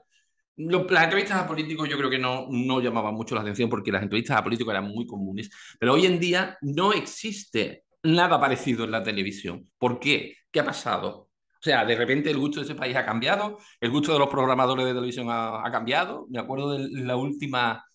las 0.56 1.04
entrevistas 1.04 1.38
a 1.38 1.48
políticos 1.48 1.90
yo 1.90 1.98
creo 1.98 2.10
que 2.10 2.20
no, 2.20 2.48
no 2.50 2.82
llamaban 2.82 3.14
mucho 3.14 3.36
la 3.36 3.42
atención 3.42 3.70
porque 3.70 3.92
las 3.92 4.04
entrevistas 4.04 4.38
a 4.38 4.44
políticos 4.44 4.72
eran 4.72 4.90
muy 4.90 5.06
comunes, 5.06 5.50
pero 5.80 5.94
hoy 5.94 6.06
en 6.06 6.20
día 6.20 6.58
no 6.62 6.94
existe 6.94 7.86
nada 8.04 8.40
parecido 8.40 8.86
en 8.86 8.92
la 8.92 9.04
televisión. 9.04 9.70
¿Por 9.78 10.00
qué? 10.00 10.36
¿Qué 10.52 10.60
ha 10.60 10.66
pasado? 10.66 11.29
O 11.60 11.62
sea, 11.62 11.84
de 11.84 11.96
repente 11.96 12.32
el 12.32 12.38
gusto 12.38 12.62
de 12.62 12.66
ese 12.66 12.76
país 12.76 12.96
ha 12.96 13.06
cambiado, 13.06 13.58
el 13.82 13.92
gusto 13.92 14.14
de 14.14 14.20
los 14.20 14.30
programadores 14.30 14.86
de 14.86 14.94
televisión 14.94 15.28
ha, 15.30 15.70
cambiado. 15.72 16.26
Me 16.30 16.40
acuerdo 16.40 16.72
de 16.72 16.88
la 17.04 17.18
última, 17.18 17.86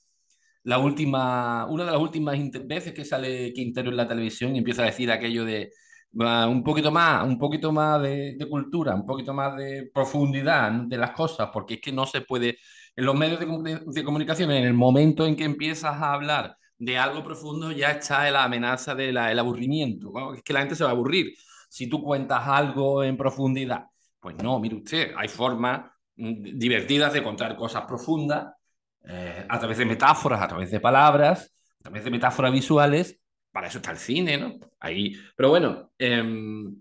la 0.65 0.79
última, 0.79 1.67
una 1.67 1.85
de 1.87 1.93
las 1.93 2.01
últimas 2.01 2.37
veces 2.67 2.93
que 2.93 3.05
sale 3.07 3.55
Quintero 3.55 3.91
en 3.91 3.97
la 3.97 4.07
televisión 4.07 4.55
y 4.55 4.59
empieza 4.59 4.83
a 4.83 4.87
decir 4.87 5.11
aquello 5.11 5.47
de 5.47 5.71
un 6.15 6.63
poquito 6.63 6.91
más, 6.93 7.25
un 7.25 7.39
poquito 7.39 7.73
más 7.73 8.03
de, 8.03 8.37
cultura, 8.49 8.95
un 8.95 9.07
poquito 9.07 9.33
más 9.35 9.57
de 9.57 9.91
profundidad 9.93 10.71
de 10.73 10.97
las 10.99 11.11
cosas, 11.13 11.51
porque 11.53 11.75
es 11.75 11.81
que 11.81 11.93
no 11.93 12.07
se 12.07 12.21
puede, 12.21 12.59
en 12.97 13.05
los 13.05 13.15
medios 13.17 13.41
de, 13.41 14.05
comunicación, 14.05 14.51
en 14.51 14.65
el 14.65 14.75
momento 14.75 15.27
en 15.27 15.37
que 15.37 15.45
empiezas 15.45 15.95
a 15.95 16.13
hablar 16.13 16.57
de 16.79 16.99
algo 16.99 17.25
profundo, 17.25 17.73
ya 17.73 17.93
está 17.93 18.31
la 18.31 18.45
amenaza 18.45 18.95
del 18.95 19.17
aburrimiento, 19.17 20.13
es 20.35 20.43
que 20.43 20.53
la 20.53 20.61
gente 20.61 20.77
se 20.77 20.85
va 20.85 20.91
a 20.91 20.93
aburrir 20.93 21.35
si 21.75 21.89
tú 21.89 22.01
cuentas 22.01 22.47
algo 22.47 23.03
en 23.03 23.17
profundidad. 23.17 23.87
Pues 24.21 24.37
no, 24.37 24.61
mire 24.61 24.77
usted, 24.77 25.13
hay 25.17 25.27
formas 25.27 25.91
mm, 26.15 26.57
divertidas 26.57 27.13
de 27.13 27.21
contar 27.21 27.57
cosas 27.57 27.85
profundas 27.85 28.55
eh, 29.03 29.45
a 29.49 29.59
través 29.59 29.79
de 29.79 29.85
metáforas, 29.85 30.41
a 30.41 30.47
través 30.47 30.71
de 30.71 30.79
palabras, 30.79 31.53
a 31.81 31.83
través 31.83 32.05
de 32.05 32.13
metáforas 32.13 32.53
visuales. 32.53 33.19
Para 33.51 33.67
eso 33.67 33.79
está 33.79 33.91
el 33.91 33.97
cine, 33.97 34.39
¿no? 34.39 34.57
Ahí. 34.79 35.17
Pero 35.35 35.49
bueno, 35.49 35.91
em, 35.99 36.77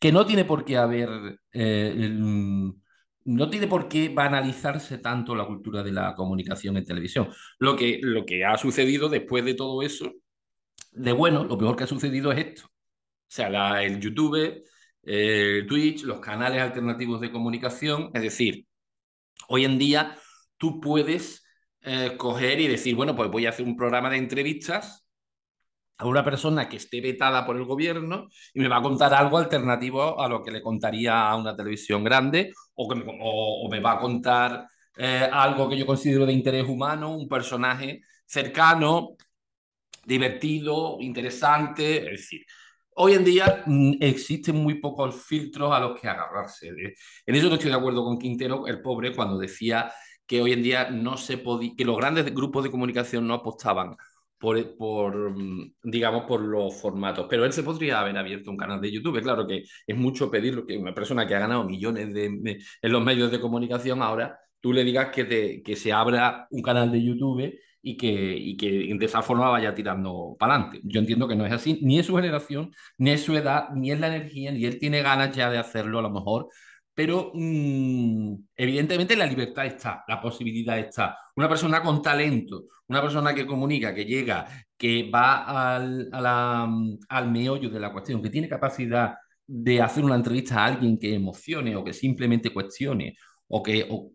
que 0.00 0.10
no 0.10 0.26
tiene 0.26 0.44
por 0.44 0.64
qué 0.64 0.76
haber. 0.76 1.38
Eh, 1.52 1.94
no 3.24 3.48
tiene 3.48 3.68
por 3.68 3.86
qué 3.86 4.08
banalizarse 4.08 4.98
tanto 4.98 5.36
la 5.36 5.46
cultura 5.46 5.84
de 5.84 5.92
la 5.92 6.16
comunicación 6.16 6.76
en 6.76 6.84
televisión. 6.84 7.28
Lo 7.60 7.76
que, 7.76 8.00
lo 8.02 8.26
que 8.26 8.44
ha 8.44 8.58
sucedido 8.58 9.08
después 9.08 9.44
de 9.44 9.54
todo 9.54 9.82
eso, 9.82 10.12
de 10.90 11.12
bueno, 11.12 11.44
lo 11.44 11.56
peor 11.56 11.76
que 11.76 11.84
ha 11.84 11.86
sucedido 11.86 12.32
es 12.32 12.38
esto 12.38 12.71
sea, 13.34 13.48
la, 13.48 13.82
el 13.82 13.98
YouTube, 13.98 14.62
el 15.02 15.66
Twitch, 15.66 16.02
los 16.04 16.20
canales 16.20 16.60
alternativos 16.60 17.20
de 17.20 17.32
comunicación. 17.32 18.10
Es 18.14 18.22
decir, 18.22 18.66
hoy 19.48 19.64
en 19.64 19.78
día 19.78 20.16
tú 20.58 20.80
puedes 20.80 21.44
eh, 21.80 22.14
coger 22.16 22.60
y 22.60 22.68
decir, 22.68 22.94
bueno, 22.94 23.16
pues 23.16 23.30
voy 23.30 23.46
a 23.46 23.50
hacer 23.50 23.66
un 23.66 23.76
programa 23.76 24.10
de 24.10 24.18
entrevistas 24.18 25.06
a 25.98 26.06
una 26.06 26.24
persona 26.24 26.68
que 26.68 26.76
esté 26.76 27.00
vetada 27.00 27.46
por 27.46 27.56
el 27.56 27.64
gobierno 27.64 28.28
y 28.52 28.60
me 28.60 28.68
va 28.68 28.78
a 28.78 28.82
contar 28.82 29.14
algo 29.14 29.38
alternativo 29.38 30.20
a 30.20 30.28
lo 30.28 30.42
que 30.42 30.50
le 30.50 30.62
contaría 30.62 31.28
a 31.28 31.36
una 31.36 31.56
televisión 31.56 32.04
grande 32.04 32.52
o, 32.74 32.92
o, 32.92 33.68
me 33.70 33.80
va 33.80 33.92
a 33.92 33.98
contar 33.98 34.66
eh, 34.96 35.28
algo 35.32 35.68
que 35.68 35.78
yo 35.78 35.86
considero 35.86 36.26
de 36.26 36.32
interés 36.32 36.68
humano, 36.68 37.16
un 37.16 37.28
personaje 37.28 38.02
cercano, 38.26 39.16
divertido, 40.04 40.98
interesante, 41.00 41.98
es 41.98 42.20
decir, 42.20 42.44
Hoy 42.94 43.14
en 43.14 43.24
día 43.24 43.62
mm, 43.66 43.94
existen 44.00 44.56
muy 44.56 44.74
pocos 44.74 45.14
filtros 45.24 45.72
a 45.72 45.80
los 45.80 45.98
que 46.00 46.08
agarrarse. 46.08 46.68
En 47.26 47.34
eso 47.34 47.48
no 47.48 47.54
estoy 47.54 47.70
de 47.70 47.76
acuerdo 47.76 48.04
con 48.04 48.18
Quintero, 48.18 48.66
el 48.66 48.82
pobre, 48.82 49.14
cuando 49.14 49.38
decía 49.38 49.92
que 50.26 50.42
hoy 50.42 50.52
en 50.52 50.62
día 50.62 50.90
no 50.90 51.16
se 51.16 51.38
podía, 51.38 51.72
que 51.76 51.84
los 51.84 51.96
grandes 51.96 52.32
grupos 52.34 52.64
de 52.64 52.70
comunicación 52.70 53.26
no 53.26 53.34
apostaban 53.34 53.96
por, 54.38 54.76
por, 54.76 55.30
mm, 55.38 55.74
digamos, 55.84 56.24
por 56.24 56.40
los 56.42 56.80
formatos. 56.80 57.26
Pero 57.30 57.44
él 57.44 57.52
se 57.52 57.62
podría 57.62 58.00
haber 58.00 58.16
abierto 58.18 58.50
un 58.50 58.56
canal 58.56 58.80
de 58.80 58.92
YouTube. 58.92 59.22
Claro 59.22 59.46
que 59.46 59.64
es 59.86 59.96
mucho 59.96 60.30
pedirlo 60.30 60.66
que 60.66 60.76
una 60.76 60.94
persona 60.94 61.26
que 61.26 61.34
ha 61.34 61.38
ganado 61.40 61.64
millones 61.64 62.12
de, 62.12 62.26
en 62.26 62.92
los 62.92 63.02
medios 63.04 63.30
de 63.30 63.40
comunicación 63.40 64.02
ahora 64.02 64.38
tú 64.60 64.72
le 64.72 64.84
digas 64.84 65.10
que, 65.10 65.62
que 65.64 65.76
se 65.76 65.92
abra 65.92 66.46
un 66.50 66.62
canal 66.62 66.90
de 66.92 67.02
YouTube 67.02 67.52
y 67.82 67.96
que, 67.96 68.08
y 68.08 68.56
que 68.56 68.94
de 68.96 69.06
esa 69.06 69.22
forma 69.22 69.48
vaya 69.48 69.74
tirando 69.74 70.36
para 70.38 70.54
adelante. 70.54 70.80
Yo 70.84 71.00
entiendo 71.00 71.28
que 71.28 71.36
no 71.36 71.44
es 71.44 71.52
así, 71.52 71.80
ni 71.82 71.98
es 71.98 72.06
su 72.06 72.16
generación, 72.16 72.70
ni 72.98 73.10
es 73.10 73.24
su 73.24 73.36
edad, 73.36 73.70
ni 73.74 73.90
es 73.90 74.00
la 74.00 74.08
energía, 74.08 74.52
ni 74.52 74.64
él 74.64 74.78
tiene 74.78 75.02
ganas 75.02 75.34
ya 75.34 75.50
de 75.50 75.58
hacerlo 75.58 75.98
a 75.98 76.02
lo 76.02 76.10
mejor, 76.10 76.48
pero 76.94 77.32
mm, 77.34 78.34
evidentemente 78.56 79.16
la 79.16 79.26
libertad 79.26 79.66
está, 79.66 80.04
la 80.08 80.20
posibilidad 80.20 80.78
está. 80.78 81.16
Una 81.36 81.48
persona 81.48 81.82
con 81.82 82.02
talento, 82.02 82.64
una 82.88 83.02
persona 83.02 83.34
que 83.34 83.46
comunica, 83.46 83.94
que 83.94 84.04
llega, 84.04 84.46
que 84.76 85.10
va 85.10 85.76
al, 85.76 86.08
al 87.08 87.30
meollo 87.30 87.70
de 87.70 87.80
la 87.80 87.92
cuestión, 87.92 88.22
que 88.22 88.30
tiene 88.30 88.48
capacidad 88.48 89.14
de 89.46 89.82
hacer 89.82 90.04
una 90.04 90.14
entrevista 90.16 90.60
a 90.62 90.66
alguien 90.66 90.98
que 90.98 91.14
emocione 91.14 91.76
o 91.76 91.84
que 91.84 91.92
simplemente 91.92 92.50
cuestione, 92.50 93.16
o 93.48 93.62
que 93.62 93.86
o, 93.90 94.12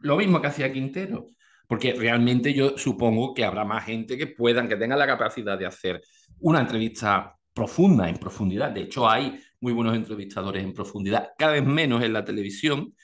lo 0.00 0.16
mismo 0.16 0.40
que 0.40 0.46
hacía 0.48 0.72
Quintero, 0.72 1.28
porque 1.68 1.92
realmente 1.92 2.54
yo 2.54 2.76
supongo 2.78 3.34
que 3.34 3.44
habrá 3.44 3.64
más 3.64 3.84
gente 3.84 4.16
que 4.16 4.26
puedan, 4.26 4.68
que 4.68 4.76
tengan 4.76 4.98
la 4.98 5.06
capacidad 5.06 5.56
de 5.58 5.66
hacer 5.66 6.00
una 6.40 6.60
entrevista 6.62 7.36
profunda, 7.52 8.08
en 8.08 8.16
profundidad. 8.16 8.70
De 8.70 8.82
hecho, 8.82 9.08
hay 9.08 9.38
muy 9.60 9.74
buenos 9.74 9.94
entrevistadores 9.94 10.64
en 10.64 10.72
profundidad, 10.72 11.30
cada 11.36 11.52
vez 11.52 11.64
menos 11.64 12.02
en 12.02 12.14
la 12.14 12.24
televisión, 12.24 12.94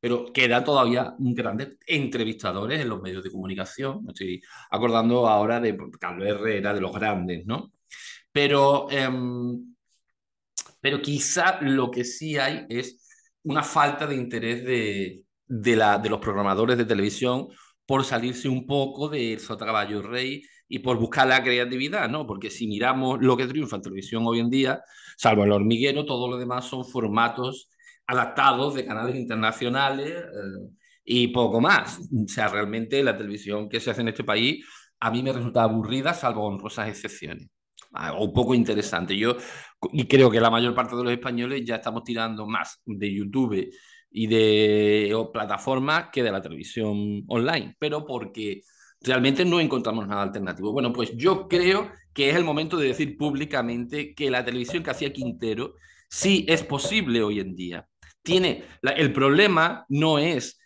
pero 0.00 0.32
quedan 0.32 0.64
todavía 0.64 1.14
grandes 1.18 1.76
entrevistadores 1.86 2.80
en 2.80 2.88
los 2.88 3.02
medios 3.02 3.22
de 3.22 3.30
comunicación. 3.30 4.04
Me 4.04 4.12
estoy 4.12 4.40
acordando 4.70 5.28
ahora 5.28 5.60
de 5.60 5.76
Carlos 6.00 6.26
Herrera, 6.26 6.72
de 6.72 6.80
los 6.80 6.92
grandes, 6.92 7.44
¿no? 7.44 7.72
Pero, 8.32 8.90
em, 8.90 9.74
pero 10.80 11.02
quizá 11.02 11.60
lo 11.60 11.90
que 11.90 12.04
sí 12.04 12.38
hay 12.38 12.64
es 12.68 13.02
una 13.42 13.62
falta 13.62 14.06
de 14.06 14.16
interés 14.16 14.64
de, 14.64 15.24
de, 15.46 15.76
la, 15.76 15.98
de 15.98 16.08
los 16.08 16.20
programadores 16.20 16.78
de 16.78 16.84
televisión 16.86 17.48
por 17.86 18.04
salirse 18.04 18.48
un 18.48 18.66
poco 18.66 19.08
de 19.08 19.38
caballo 19.58 20.02
rey 20.02 20.42
y 20.68 20.78
por 20.78 20.98
buscar 20.98 21.26
la 21.26 21.42
creatividad, 21.42 22.08
¿no? 22.08 22.26
Porque 22.26 22.50
si 22.50 22.66
miramos 22.66 23.18
lo 23.20 23.36
que 23.36 23.46
triunfa 23.46 23.76
en 23.76 23.82
televisión 23.82 24.24
hoy 24.26 24.40
en 24.40 24.50
día, 24.50 24.82
salvo 25.16 25.44
el 25.44 25.52
hormiguero, 25.52 26.04
todo 26.04 26.28
lo 26.28 26.36
demás 26.36 26.64
son 26.66 26.84
formatos 26.84 27.68
adaptados 28.06 28.74
de 28.74 28.84
canales 28.84 29.16
internacionales 29.16 30.10
eh, 30.10 30.70
y 31.04 31.28
poco 31.28 31.60
más. 31.60 31.98
O 31.98 32.28
sea, 32.28 32.48
realmente 32.48 33.02
la 33.02 33.16
televisión 33.16 33.68
que 33.68 33.80
se 33.80 33.90
hace 33.90 34.00
en 34.00 34.08
este 34.08 34.24
país 34.24 34.64
a 35.00 35.10
mí 35.10 35.22
me 35.22 35.32
resulta 35.32 35.62
aburrida, 35.62 36.14
salvo 36.14 36.46
honrosas 36.46 36.88
excepciones. 36.88 37.48
Ah, 37.92 38.14
o 38.18 38.32
poco 38.32 38.54
interesante. 38.54 39.16
Yo 39.16 39.36
y 39.92 40.06
creo 40.06 40.30
que 40.30 40.40
la 40.40 40.50
mayor 40.50 40.74
parte 40.74 40.96
de 40.96 41.04
los 41.04 41.12
españoles 41.12 41.62
ya 41.64 41.76
estamos 41.76 42.04
tirando 42.04 42.46
más 42.46 42.80
de 42.84 43.14
YouTube 43.14 43.70
y 44.16 44.28
de 44.28 45.12
plataformas 45.32 46.10
que 46.12 46.22
de 46.22 46.30
la 46.30 46.40
televisión 46.40 47.24
online, 47.26 47.74
pero 47.80 48.06
porque 48.06 48.62
realmente 49.00 49.44
no 49.44 49.58
encontramos 49.58 50.06
nada 50.06 50.22
alternativo. 50.22 50.72
Bueno, 50.72 50.92
pues 50.92 51.16
yo 51.16 51.48
creo 51.48 51.90
que 52.12 52.30
es 52.30 52.36
el 52.36 52.44
momento 52.44 52.76
de 52.76 52.86
decir 52.86 53.18
públicamente 53.18 54.14
que 54.14 54.30
la 54.30 54.44
televisión 54.44 54.84
que 54.84 54.90
hacía 54.92 55.12
Quintero 55.12 55.74
sí 56.08 56.46
es 56.48 56.62
posible 56.62 57.24
hoy 57.24 57.40
en 57.40 57.56
día. 57.56 57.88
Tiene, 58.22 58.62
el 58.82 59.12
problema 59.12 59.84
no 59.88 60.20
es 60.20 60.60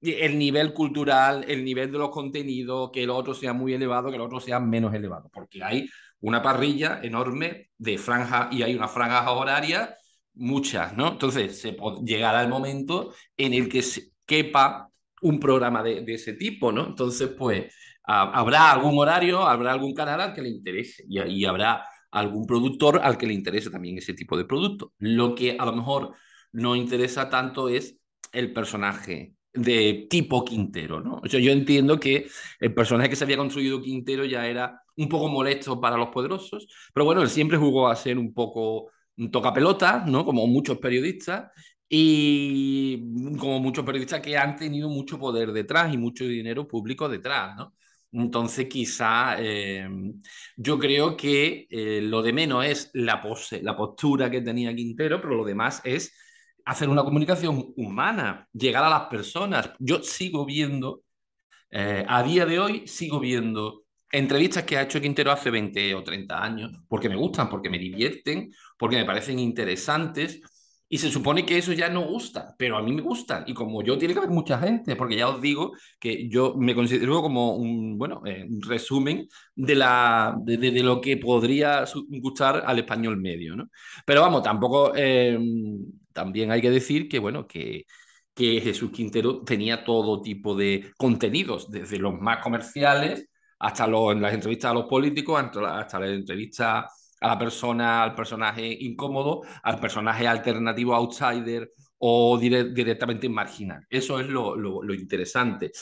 el 0.00 0.36
nivel 0.36 0.72
cultural, 0.72 1.44
el 1.46 1.64
nivel 1.64 1.92
de 1.92 1.98
los 1.98 2.10
contenidos, 2.10 2.90
que 2.92 3.04
el 3.04 3.10
otro 3.10 3.32
sea 3.32 3.52
muy 3.52 3.74
elevado, 3.74 4.10
que 4.10 4.16
el 4.16 4.22
otro 4.22 4.40
sea 4.40 4.58
menos 4.58 4.92
elevado, 4.92 5.30
porque 5.32 5.62
hay 5.62 5.88
una 6.20 6.42
parrilla 6.42 6.98
enorme 7.00 7.70
de 7.78 7.96
franjas 7.96 8.48
y 8.50 8.62
hay 8.62 8.74
una 8.74 8.88
franja 8.88 9.30
horaria, 9.30 9.96
muchas, 10.38 10.96
¿no? 10.96 11.12
Entonces, 11.12 11.60
se 11.60 11.76
llegará 12.04 12.42
el 12.42 12.48
momento 12.48 13.12
en 13.36 13.54
el 13.54 13.68
que 13.68 13.82
se 13.82 14.12
quepa 14.26 14.88
un 15.22 15.40
programa 15.40 15.82
de, 15.82 16.04
ese 16.06 16.34
tipo, 16.34 16.72
¿no? 16.72 16.86
Entonces, 16.86 17.30
pues, 17.36 17.74
habrá 18.04 18.72
algún 18.72 18.98
horario, 18.98 19.42
habrá 19.42 19.72
algún 19.72 19.94
canal 19.94 20.20
al 20.20 20.34
que 20.34 20.42
le 20.42 20.48
interese 20.48 21.04
y, 21.08 21.20
y 21.20 21.44
habrá 21.44 21.84
algún 22.10 22.46
productor 22.46 23.00
al 23.02 23.18
que 23.18 23.26
le 23.26 23.34
interese 23.34 23.70
también 23.70 23.98
ese 23.98 24.14
tipo 24.14 24.36
de 24.36 24.44
producto. 24.44 24.92
Lo 24.98 25.34
que 25.34 25.56
a 25.58 25.64
lo 25.64 25.72
mejor 25.74 26.14
no 26.52 26.76
interesa 26.76 27.28
tanto 27.28 27.68
es 27.68 27.98
el 28.32 28.52
personaje 28.52 29.34
de 29.52 30.06
tipo 30.08 30.44
Quintero, 30.44 31.00
¿no? 31.00 31.20
O 31.22 31.28
sea, 31.28 31.40
yo 31.40 31.50
entiendo 31.52 31.98
que 31.98 32.28
el 32.60 32.74
personaje 32.74 33.10
que 33.10 33.16
se 33.16 33.24
había 33.24 33.36
construido 33.36 33.82
Quintero 33.82 34.24
ya 34.24 34.46
era 34.46 34.82
un 34.96 35.08
poco 35.08 35.28
molesto 35.28 35.80
para 35.80 35.96
los 35.96 36.08
poderosos, 36.08 36.68
pero 36.92 37.04
bueno, 37.04 37.22
él 37.22 37.28
siempre 37.28 37.58
jugó 37.58 37.88
a 37.88 37.96
ser 37.96 38.18
un 38.18 38.32
poco 38.34 38.90
un 39.18 39.30
tocapelota, 39.30 40.04
¿no? 40.06 40.24
Como 40.24 40.46
muchos 40.46 40.78
periodistas, 40.78 41.50
y 41.88 42.98
como 43.38 43.60
muchos 43.60 43.84
periodistas 43.84 44.20
que 44.20 44.36
han 44.36 44.56
tenido 44.56 44.88
mucho 44.90 45.18
poder 45.18 45.52
detrás 45.52 45.92
y 45.92 45.96
mucho 45.96 46.24
dinero 46.24 46.68
público 46.68 47.08
detrás, 47.08 47.56
¿no? 47.56 47.74
Entonces, 48.12 48.66
quizá 48.68 49.36
eh, 49.38 49.88
yo 50.56 50.78
creo 50.78 51.16
que 51.16 51.66
eh, 51.70 52.00
lo 52.02 52.22
de 52.22 52.32
menos 52.32 52.64
es 52.64 52.90
la 52.94 53.20
pose, 53.20 53.62
la 53.62 53.76
postura 53.76 54.30
que 54.30 54.40
tenía 54.40 54.74
Quintero, 54.74 55.20
pero 55.20 55.34
lo 55.36 55.44
demás 55.44 55.80
es 55.84 56.14
hacer 56.64 56.88
una 56.88 57.04
comunicación 57.04 57.72
humana, 57.76 58.48
llegar 58.52 58.84
a 58.84 58.90
las 58.90 59.08
personas. 59.08 59.70
Yo 59.78 60.02
sigo 60.02 60.44
viendo, 60.46 61.02
eh, 61.70 62.04
a 62.08 62.22
día 62.22 62.46
de 62.46 62.58
hoy, 62.60 62.86
sigo 62.88 63.20
viendo 63.20 63.84
entrevistas 64.10 64.64
que 64.64 64.76
ha 64.76 64.82
hecho 64.82 65.00
Quintero 65.00 65.32
hace 65.32 65.50
20 65.50 65.94
o 65.94 66.02
30 66.02 66.42
años, 66.42 66.72
porque 66.88 67.08
me 67.08 67.16
gustan, 67.16 67.48
porque 67.48 67.70
me 67.70 67.78
divierten, 67.78 68.52
porque 68.78 68.96
me 68.96 69.04
parecen 69.04 69.38
interesantes 69.38 70.40
y 70.90 70.98
se 70.98 71.10
supone 71.10 71.44
que 71.44 71.58
eso 71.58 71.72
ya 71.74 71.90
no 71.90 72.06
gusta, 72.06 72.54
pero 72.56 72.78
a 72.78 72.82
mí 72.82 72.92
me 72.92 73.02
gustan. 73.02 73.44
Y 73.46 73.52
como 73.52 73.82
yo, 73.82 73.98
tiene 73.98 74.14
que 74.14 74.20
haber 74.20 74.30
mucha 74.30 74.58
gente, 74.58 74.96
porque 74.96 75.16
ya 75.16 75.28
os 75.28 75.40
digo 75.40 75.72
que 76.00 76.28
yo 76.28 76.54
me 76.56 76.74
considero 76.74 77.20
como 77.20 77.56
un, 77.56 77.98
bueno, 77.98 78.22
eh, 78.24 78.46
resumen 78.60 79.28
de, 79.54 79.74
la, 79.74 80.34
de, 80.42 80.56
de, 80.56 80.82
lo 80.82 81.00
que 81.00 81.18
podría 81.18 81.84
gustar 82.22 82.62
al 82.66 82.78
español 82.78 83.18
medio, 83.18 83.54
¿no? 83.54 83.68
Pero 84.06 84.22
vamos, 84.22 84.42
tampoco, 84.42 84.92
eh, 84.96 85.38
también 86.12 86.50
hay 86.50 86.62
que 86.62 86.70
decir 86.70 87.06
que, 87.08 87.18
bueno, 87.18 87.46
que, 87.46 87.84
que 88.34 88.60
Jesús 88.60 88.90
Quintero 88.90 89.42
tenía 89.42 89.84
todo 89.84 90.22
tipo 90.22 90.54
de 90.56 90.90
contenidos, 90.96 91.70
desde 91.70 91.98
los 91.98 92.14
más 92.18 92.38
comerciales 92.42 93.28
hasta 93.58 93.84
en 93.86 94.22
las 94.22 94.34
entrevistas 94.34 94.70
a 94.70 94.74
los 94.74 94.84
políticos, 94.84 95.42
hasta, 95.42 95.98
las 95.98 96.10
entrevistas 96.10 97.14
a 97.20 97.28
la 97.28 97.38
persona, 97.38 98.02
al 98.02 98.14
personaje 98.14 98.66
incómodo, 98.80 99.42
al 99.62 99.80
personaje 99.80 100.26
alternativo 100.26 100.94
outsider 100.94 101.72
o 101.98 102.38
directamente 102.38 103.28
marginal. 103.28 103.84
Eso 103.90 104.20
es 104.20 104.28
lo, 104.28 104.54
lo, 104.56 104.94
interesante. 104.94 105.72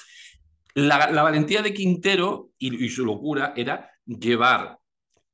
La, 0.75 1.11
la, 1.11 1.23
valentía 1.23 1.63
de 1.63 1.75
Quintero 1.75 2.51
y, 2.59 2.85
y, 2.85 2.89
su 2.89 3.05
locura 3.05 3.53
era 3.57 3.91
llevar 4.07 4.79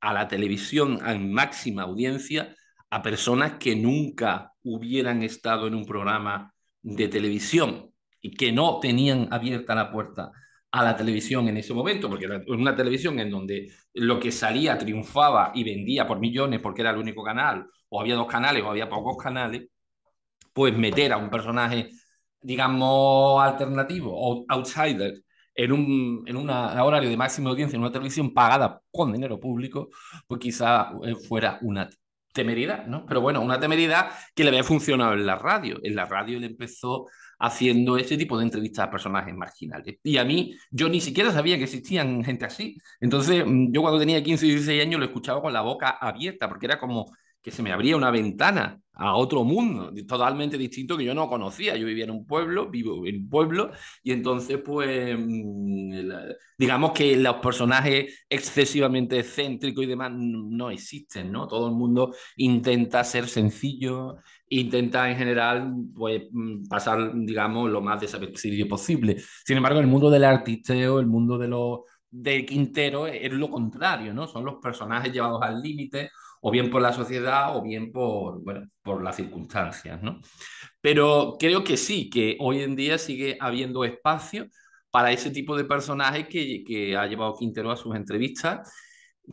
a 0.01 0.13
la 0.13 0.27
televisión 0.27 0.99
en 1.05 1.31
máxima 1.31 1.83
audiencia 1.83 2.53
a 2.89 3.01
personas 3.01 3.53
que 3.53 3.75
nunca 3.75 4.53
hubieran 4.63 5.23
estado 5.23 5.67
en 5.67 5.75
un 5.75 5.85
programa 5.85 6.53
de 6.81 7.07
televisión 7.07 7.91
y 8.21 8.31
que 8.31 8.51
no 8.51 8.79
tenían 8.79 9.29
abierta 9.31 9.75
la 9.75 9.91
puerta 9.91 10.31
a 10.73 10.83
la 10.83 10.95
televisión 10.97 11.47
en 11.47 11.57
ese 11.57 11.73
momento, 11.73 12.09
porque 12.09 12.25
era 12.25 12.41
una 12.47 12.75
televisión 12.75 13.19
en 13.19 13.29
donde 13.29 13.71
lo 13.93 14.19
que 14.19 14.31
salía 14.31 14.75
triunfaba 14.77 15.51
y 15.53 15.63
vendía 15.63 16.07
por 16.07 16.19
millones 16.19 16.59
porque 16.61 16.81
era 16.81 16.89
el 16.89 16.97
único 16.97 17.23
canal, 17.23 17.67
o 17.89 18.01
había 18.01 18.15
dos 18.15 18.27
canales 18.27 18.63
o 18.63 18.69
había 18.71 18.89
pocos 18.89 19.15
canales, 19.21 19.67
pues 20.53 20.75
meter 20.75 21.13
a 21.13 21.17
un 21.17 21.29
personaje, 21.29 21.91
digamos, 22.41 23.41
alternativo 23.43 24.11
o 24.15 24.45
outsider 24.49 25.23
en 25.53 25.71
un, 25.71 26.23
en 26.25 26.35
una, 26.37 26.83
horario 26.83 27.09
de 27.09 27.17
máxima 27.17 27.51
audiencia 27.51 27.75
en 27.75 27.81
una 27.83 27.91
televisión 27.91 28.33
pagada 28.33 28.81
con 28.91 29.13
dinero 29.13 29.39
público, 29.39 29.89
pues 30.27 30.39
quizá 30.41 30.91
eh, 31.03 31.15
fuera 31.27 31.59
una 31.61 31.87
temeridad, 32.33 32.87
¿no? 32.87 33.05
Pero 33.05 33.21
bueno, 33.21 33.41
una 33.41 33.59
temeridad 33.59 34.09
que 34.33 34.43
le 34.43 34.49
había 34.49 34.63
funcionado 34.63 35.13
en 35.13 35.25
la 35.27 35.35
radio. 35.35 35.79
En 35.83 35.95
la 35.95 36.05
radio 36.05 36.39
le 36.39 36.47
empezó 36.47 37.05
haciendo 37.43 37.97
ese 37.97 38.17
tipo 38.17 38.37
de 38.37 38.45
entrevistas 38.45 38.87
a 38.87 38.91
personajes 38.91 39.35
marginales. 39.35 39.97
Y 40.01 40.17
a 40.17 40.23
mí, 40.23 40.55
yo 40.71 40.87
ni 40.87 41.01
siquiera 41.01 41.29
sabía 41.31 41.57
que 41.57 41.65
existían 41.65 42.23
gente 42.23 42.45
así. 42.45 42.77
Entonces, 43.01 43.43
mm, 43.45 43.73
yo 43.73 43.81
cuando 43.81 43.99
tenía 43.99 44.23
15 44.23 44.45
y 44.47 44.49
16 44.51 44.81
años 44.81 44.99
lo 44.99 45.05
escuchaba 45.05 45.41
con 45.41 45.51
la 45.51 45.61
boca 45.61 45.89
abierta, 45.89 46.47
porque 46.47 46.67
era 46.67 46.79
como 46.79 47.11
que 47.41 47.51
se 47.51 47.61
me 47.61 47.73
abría 47.73 47.97
una 47.97 48.11
ventana 48.11 48.79
a 48.95 49.15
otro 49.15 49.43
mundo 49.43 49.91
totalmente 50.07 50.57
distinto 50.57 50.97
que 50.97 51.05
yo 51.05 51.15
no 51.15 51.27
conocía. 51.27 51.75
Yo 51.75 51.85
vivía 51.85 52.05
en 52.05 52.11
un 52.11 52.25
pueblo, 52.25 52.69
vivo 52.69 53.05
en 53.05 53.23
un 53.23 53.29
pueblo, 53.29 53.71
y 54.03 54.11
entonces, 54.11 54.59
pues, 54.63 55.17
mm, 55.17 56.09
digamos 56.57 56.91
que 56.91 57.15
los 57.17 57.35
personajes 57.37 58.25
excesivamente 58.29 59.19
excéntricos 59.19 59.83
y 59.83 59.87
demás 59.87 60.11
no 60.13 60.69
existen, 60.69 61.31
¿no? 61.31 61.47
Todo 61.47 61.67
el 61.67 61.73
mundo 61.73 62.13
intenta 62.37 63.03
ser 63.03 63.27
sencillo, 63.27 64.17
intenta 64.49 65.09
en 65.09 65.17
general 65.17 65.73
pues, 65.95 66.23
mm, 66.31 66.67
pasar, 66.67 67.11
digamos, 67.15 67.69
lo 67.71 67.81
más 67.81 67.99
desapercibido 68.01 68.67
posible. 68.67 69.17
Sin 69.45 69.57
embargo, 69.57 69.79
el 69.79 69.87
mundo 69.87 70.09
del 70.09 70.23
artisteo, 70.23 70.99
el 70.99 71.07
mundo 71.07 71.37
de 71.37 71.47
los 71.47 71.79
de 72.11 72.45
Quintero 72.45 73.07
es 73.07 73.31
lo 73.31 73.49
contrario, 73.49 74.13
¿no? 74.13 74.27
Son 74.27 74.45
los 74.45 74.55
personajes 74.61 75.11
llevados 75.11 75.41
al 75.41 75.61
límite, 75.61 76.11
o 76.45 76.51
bien 76.51 76.69
por 76.69 76.81
la 76.81 76.91
sociedad, 76.91 77.55
o 77.55 77.61
bien 77.61 77.91
por, 77.91 78.43
bueno, 78.43 78.67
por 78.81 79.01
las 79.01 79.15
circunstancias, 79.15 80.01
¿no? 80.03 80.19
Pero 80.81 81.37
creo 81.39 81.63
que 81.63 81.77
sí, 81.77 82.09
que 82.09 82.37
hoy 82.39 82.61
en 82.61 82.75
día 82.75 82.97
sigue 82.97 83.37
habiendo 83.39 83.85
espacio 83.85 84.47
para 84.91 85.11
ese 85.11 85.31
tipo 85.31 85.55
de 85.55 85.63
personajes 85.63 86.27
que, 86.27 86.63
que 86.65 86.97
ha 86.97 87.07
llevado 87.07 87.35
Quintero 87.35 87.71
a 87.71 87.77
sus 87.77 87.95
entrevistas 87.95 88.71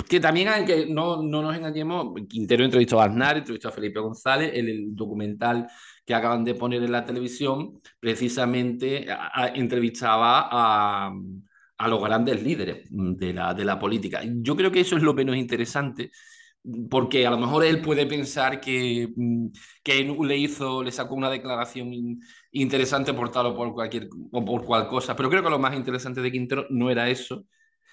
que 0.08 0.20
también 0.20 0.48
hay 0.48 0.64
que 0.64 0.86
no, 0.86 1.22
no 1.22 1.42
nos 1.42 1.56
engañemos, 1.56 2.14
Quintero 2.28 2.64
entrevistó 2.64 3.00
a 3.00 3.06
Aznar, 3.06 3.38
entrevistó 3.38 3.68
a 3.68 3.72
Felipe 3.72 4.00
González, 4.00 4.52
el, 4.54 4.68
el 4.68 4.96
documental 4.96 5.66
que 6.06 6.14
acaban 6.14 6.44
de 6.44 6.54
poner 6.54 6.82
en 6.82 6.92
la 6.92 7.04
televisión, 7.04 7.80
precisamente 7.98 9.06
entrevistaba 9.54 10.48
a, 10.50 11.12
a, 11.78 11.88
los 11.88 12.02
grandes 12.02 12.42
líderes 12.42 12.86
de 12.88 13.32
la, 13.32 13.52
de 13.52 13.64
la 13.64 13.78
política. 13.78 14.22
Yo 14.24 14.56
creo 14.56 14.70
que 14.70 14.80
eso 14.80 14.96
es 14.96 15.02
lo 15.02 15.14
menos 15.14 15.36
interesante, 15.36 16.12
porque 16.90 17.26
a 17.26 17.30
lo 17.30 17.38
mejor 17.38 17.64
él 17.64 17.80
puede 17.80 18.06
pensar 18.06 18.60
que, 18.60 19.08
que 19.82 20.04
le 20.04 20.36
hizo, 20.36 20.82
le 20.82 20.92
sacó 20.92 21.14
una 21.14 21.30
declaración 21.30 21.90
interesante 22.52 23.14
por 23.14 23.30
tal 23.30 23.46
o 23.46 23.56
por 23.56 23.72
cualquier 23.72 24.08
o 24.32 24.44
por 24.44 24.64
cual 24.64 24.88
cosa, 24.88 25.16
pero 25.16 25.30
creo 25.30 25.42
que 25.42 25.50
lo 25.50 25.58
más 25.58 25.74
interesante 25.74 26.20
de 26.20 26.32
Quintero 26.32 26.66
no 26.70 26.90
era 26.90 27.08
eso, 27.08 27.44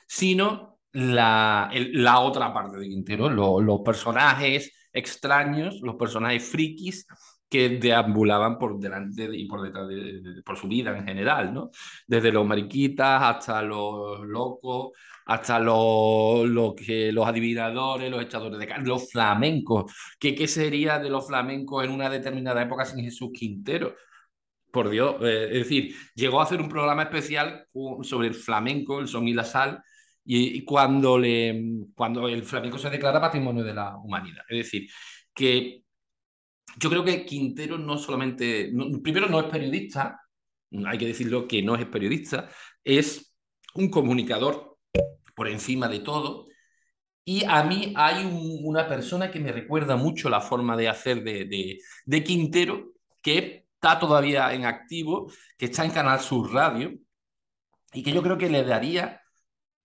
sino 0.08 0.80
la, 0.92 1.70
la 1.94 2.20
otra 2.20 2.54
parte 2.54 2.78
de 2.78 2.90
Quintero, 2.90 3.30
los 3.30 3.82
personajes 3.82 4.74
extraños, 4.92 5.80
los 5.82 5.96
personajes 5.96 6.44
frikis 6.44 7.06
que 7.50 7.70
deambulaban 7.70 8.58
por 8.58 8.78
delante 8.80 9.30
y 9.32 9.46
por 9.46 9.62
detrás 9.62 9.88
de, 9.88 10.42
por 10.44 10.58
su 10.58 10.68
vida 10.68 10.98
en 10.98 11.06
general, 11.06 11.54
¿no? 11.54 11.72
Desde 12.06 12.32
los 12.32 12.46
mariquitas 12.46 13.22
hasta 13.24 13.62
los 13.62 14.20
locos, 14.22 14.92
hasta 15.26 15.60
los, 15.60 16.48
los, 16.50 16.76
que, 16.76 17.12
los 17.12 17.26
adivinadores, 17.26 18.12
los 18.12 18.22
echadores 18.22 18.60
de 18.60 18.68
carne, 18.68 18.88
los 18.88 19.10
flamencos. 19.12 19.94
¿Qué, 20.20 20.36
¿Qué 20.36 20.48
sería 20.48 21.00
de 21.00 21.10
los 21.10 21.28
flamencos 21.28 21.86
en 21.86 21.92
una 21.92 22.10
determinada 22.10 22.62
época 22.62 22.86
sin 22.86 23.04
Jesús 23.04 23.30
Quintero? 23.34 23.96
Por 24.72 24.90
Dios, 24.90 25.16
eh, 25.22 25.48
es 25.52 25.60
decir, 25.60 25.96
llegó 26.16 26.40
a 26.40 26.44
hacer 26.44 26.62
un 26.62 26.70
programa 26.70 27.04
especial 27.04 27.66
sobre 28.04 28.28
el 28.28 28.36
flamenco, 28.36 29.00
el 29.00 29.08
son 29.08 29.28
y 29.28 29.34
la 29.34 29.46
sal, 29.46 29.82
y, 30.30 30.66
cuando, 30.66 31.18
le, 31.18 31.86
cuando 31.96 32.28
el 32.28 32.44
flamenco 32.44 32.78
se 32.78 32.90
declara 32.90 33.22
patrimonio 33.22 33.64
de 33.64 33.74
la 33.74 33.96
humanidad. 33.96 34.44
Es 34.50 34.58
decir, 34.58 34.90
que 35.34 35.84
yo 36.76 36.90
creo 36.90 37.04
que 37.04 37.26
Quintero 37.26 37.78
no 37.78 37.98
solamente, 37.98 38.72
primero 39.02 39.28
no 39.28 39.40
es 39.40 39.46
periodista, 39.46 40.22
hay 40.86 40.98
que 40.98 41.08
decirlo 41.08 41.48
que 41.48 41.62
no 41.62 41.76
es 41.76 41.86
periodista, 41.86 42.50
es 42.84 43.34
un 43.74 43.90
comunicador 43.90 44.78
por 45.36 45.48
encima 45.48 45.88
de 45.88 46.00
todo. 46.00 46.48
Y 47.24 47.44
a 47.46 47.64
mí 47.64 47.94
hay 47.96 48.26
una 48.64 48.88
persona 48.88 49.32
que 49.32 49.40
me 49.40 49.52
recuerda 49.52 49.96
mucho 49.96 50.30
la 50.30 50.42
forma 50.42 50.78
de 50.78 50.88
hacer 50.88 51.24
de, 51.24 51.46
de, 51.46 51.80
de 52.06 52.24
Quintero, 52.24 52.94
que 53.22 53.68
está 53.74 54.00
todavía 54.00 54.54
en 54.54 54.66
activo, 54.66 55.32
que 55.58 55.66
está 55.66 55.84
en 55.84 55.92
Canal 55.92 56.20
Sur 56.20 56.54
Radio, 56.54 56.94
y 57.94 58.04
que 58.04 58.12
yo 58.12 58.22
creo 58.24 58.38
que 58.38 58.50
le 58.50 58.64
daría 58.64 59.22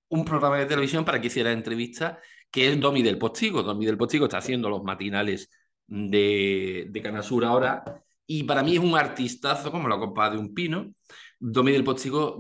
un 0.09 0.25
programa 0.25 0.59
de 0.59 0.67
televisión 0.67 1.05
para 1.05 1.21
que 1.21 1.29
hiciera 1.29 1.53
entrevistas, 1.53 2.19
que 2.51 2.69
es 2.69 2.79
Domi 2.79 3.03
del 3.03 3.19
Postigo. 3.19 3.63
Domi 3.63 3.87
del 3.87 3.97
Postigo 3.97 4.27
está 4.27 4.39
haciendo 4.39 4.69
los 4.69 4.83
matinales 4.85 5.51
de, 5.87 6.87
de 6.91 7.03
Canal 7.03 7.23
Sur 7.23 7.45
ahora, 7.45 8.03
y 8.27 8.45
para 8.45 8.63
mí 8.63 8.75
es 8.75 8.79
un 8.79 8.97
artistazo 8.97 9.71
como 9.71 9.89
la 9.89 9.99
copa 9.99 10.31
de 10.31 10.39
un 10.39 10.55
pino. 10.55 10.93
Domi 11.39 11.73
del 11.73 11.85
Postigo 11.85 12.39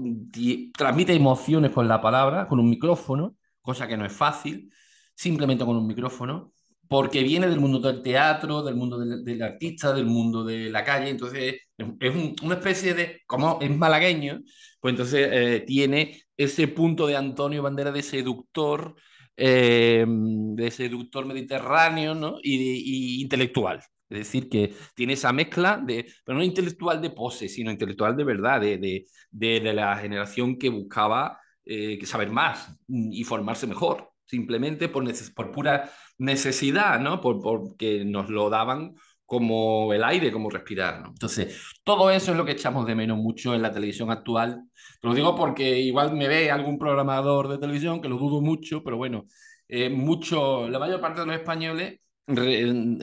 transmite 0.76 1.12
emociones 1.12 1.72
con 1.72 1.88
la 1.88 2.00
palabra, 2.00 2.46
con 2.46 2.60
un 2.60 2.70
micrófono, 2.70 3.36
cosa 3.60 3.86
que 3.88 3.96
no 3.96 4.06
es 4.06 4.12
fácil, 4.12 4.72
simplemente 5.14 5.64
con 5.64 5.76
un 5.76 5.86
micrófono, 5.86 6.52
porque 6.88 7.22
viene 7.22 7.48
del 7.48 7.60
mundo 7.60 7.80
del 7.80 8.02
teatro, 8.02 8.62
del 8.62 8.76
mundo 8.76 8.98
del, 8.98 9.42
artista, 9.42 9.92
del 9.92 10.06
mundo 10.06 10.44
de 10.44 10.70
la 10.70 10.84
calle, 10.84 11.10
entonces 11.10 11.62
es 11.76 12.14
una 12.42 12.54
especie 12.54 12.94
de, 12.94 13.22
como 13.26 13.58
es 13.60 13.70
malagueño, 13.76 14.40
pues 14.80 14.92
entonces 14.92 15.28
eh, 15.32 15.64
tiene 15.66 16.22
ese 16.36 16.68
punto 16.68 17.06
de 17.06 17.16
Antonio 17.16 17.62
Bandera 17.62 17.92
de 17.92 18.02
seductor, 18.02 18.94
eh, 19.36 20.04
de 20.06 20.70
seductor 20.70 21.26
mediterráneo 21.26 22.14
¿no? 22.14 22.38
y, 22.42 23.22
intelectual. 23.22 23.80
Es 24.08 24.18
decir, 24.18 24.48
que 24.48 24.74
tiene 24.94 25.14
esa 25.14 25.32
mezcla 25.32 25.78
de, 25.78 26.06
pero 26.24 26.36
no 26.36 26.44
intelectual 26.44 27.00
de 27.00 27.10
pose, 27.10 27.48
sino 27.48 27.70
intelectual 27.70 28.14
de 28.14 28.24
verdad, 28.24 28.60
de, 28.60 28.78
de, 28.78 29.06
de, 29.30 29.72
la 29.72 29.96
generación 29.96 30.58
que 30.58 30.68
buscaba 30.68 31.40
eh, 31.64 31.98
saber 32.04 32.30
más 32.30 32.76
y 32.88 33.24
formarse 33.24 33.66
mejor, 33.66 34.12
simplemente 34.26 34.88
por, 34.90 35.04
por 35.34 35.50
pura 35.50 35.90
necesidad, 36.18 37.00
¿no? 37.00 37.22
Por, 37.22 37.40
porque 37.40 38.04
nos 38.04 38.28
lo 38.28 38.50
daban 38.50 38.94
como 39.32 39.94
el 39.94 40.04
aire, 40.04 40.30
como 40.30 40.50
respirar. 40.50 41.00
¿no? 41.00 41.08
Entonces, 41.08 41.72
todo 41.82 42.10
eso 42.10 42.32
es 42.32 42.36
lo 42.36 42.44
que 42.44 42.52
echamos 42.52 42.86
de 42.86 42.94
menos 42.94 43.16
mucho 43.16 43.54
en 43.54 43.62
la 43.62 43.72
televisión 43.72 44.10
actual. 44.10 44.64
Te 45.00 45.08
lo 45.08 45.14
digo 45.14 45.34
porque 45.34 45.80
igual 45.80 46.14
me 46.14 46.28
ve 46.28 46.50
algún 46.50 46.78
programador 46.78 47.48
de 47.48 47.56
televisión, 47.56 48.02
que 48.02 48.10
lo 48.10 48.18
dudo 48.18 48.42
mucho, 48.42 48.84
pero 48.84 48.98
bueno, 48.98 49.24
eh, 49.68 49.88
mucho, 49.88 50.68
la 50.68 50.78
mayor 50.78 51.00
parte 51.00 51.20
de 51.20 51.26
los 51.26 51.36
españoles 51.36 52.00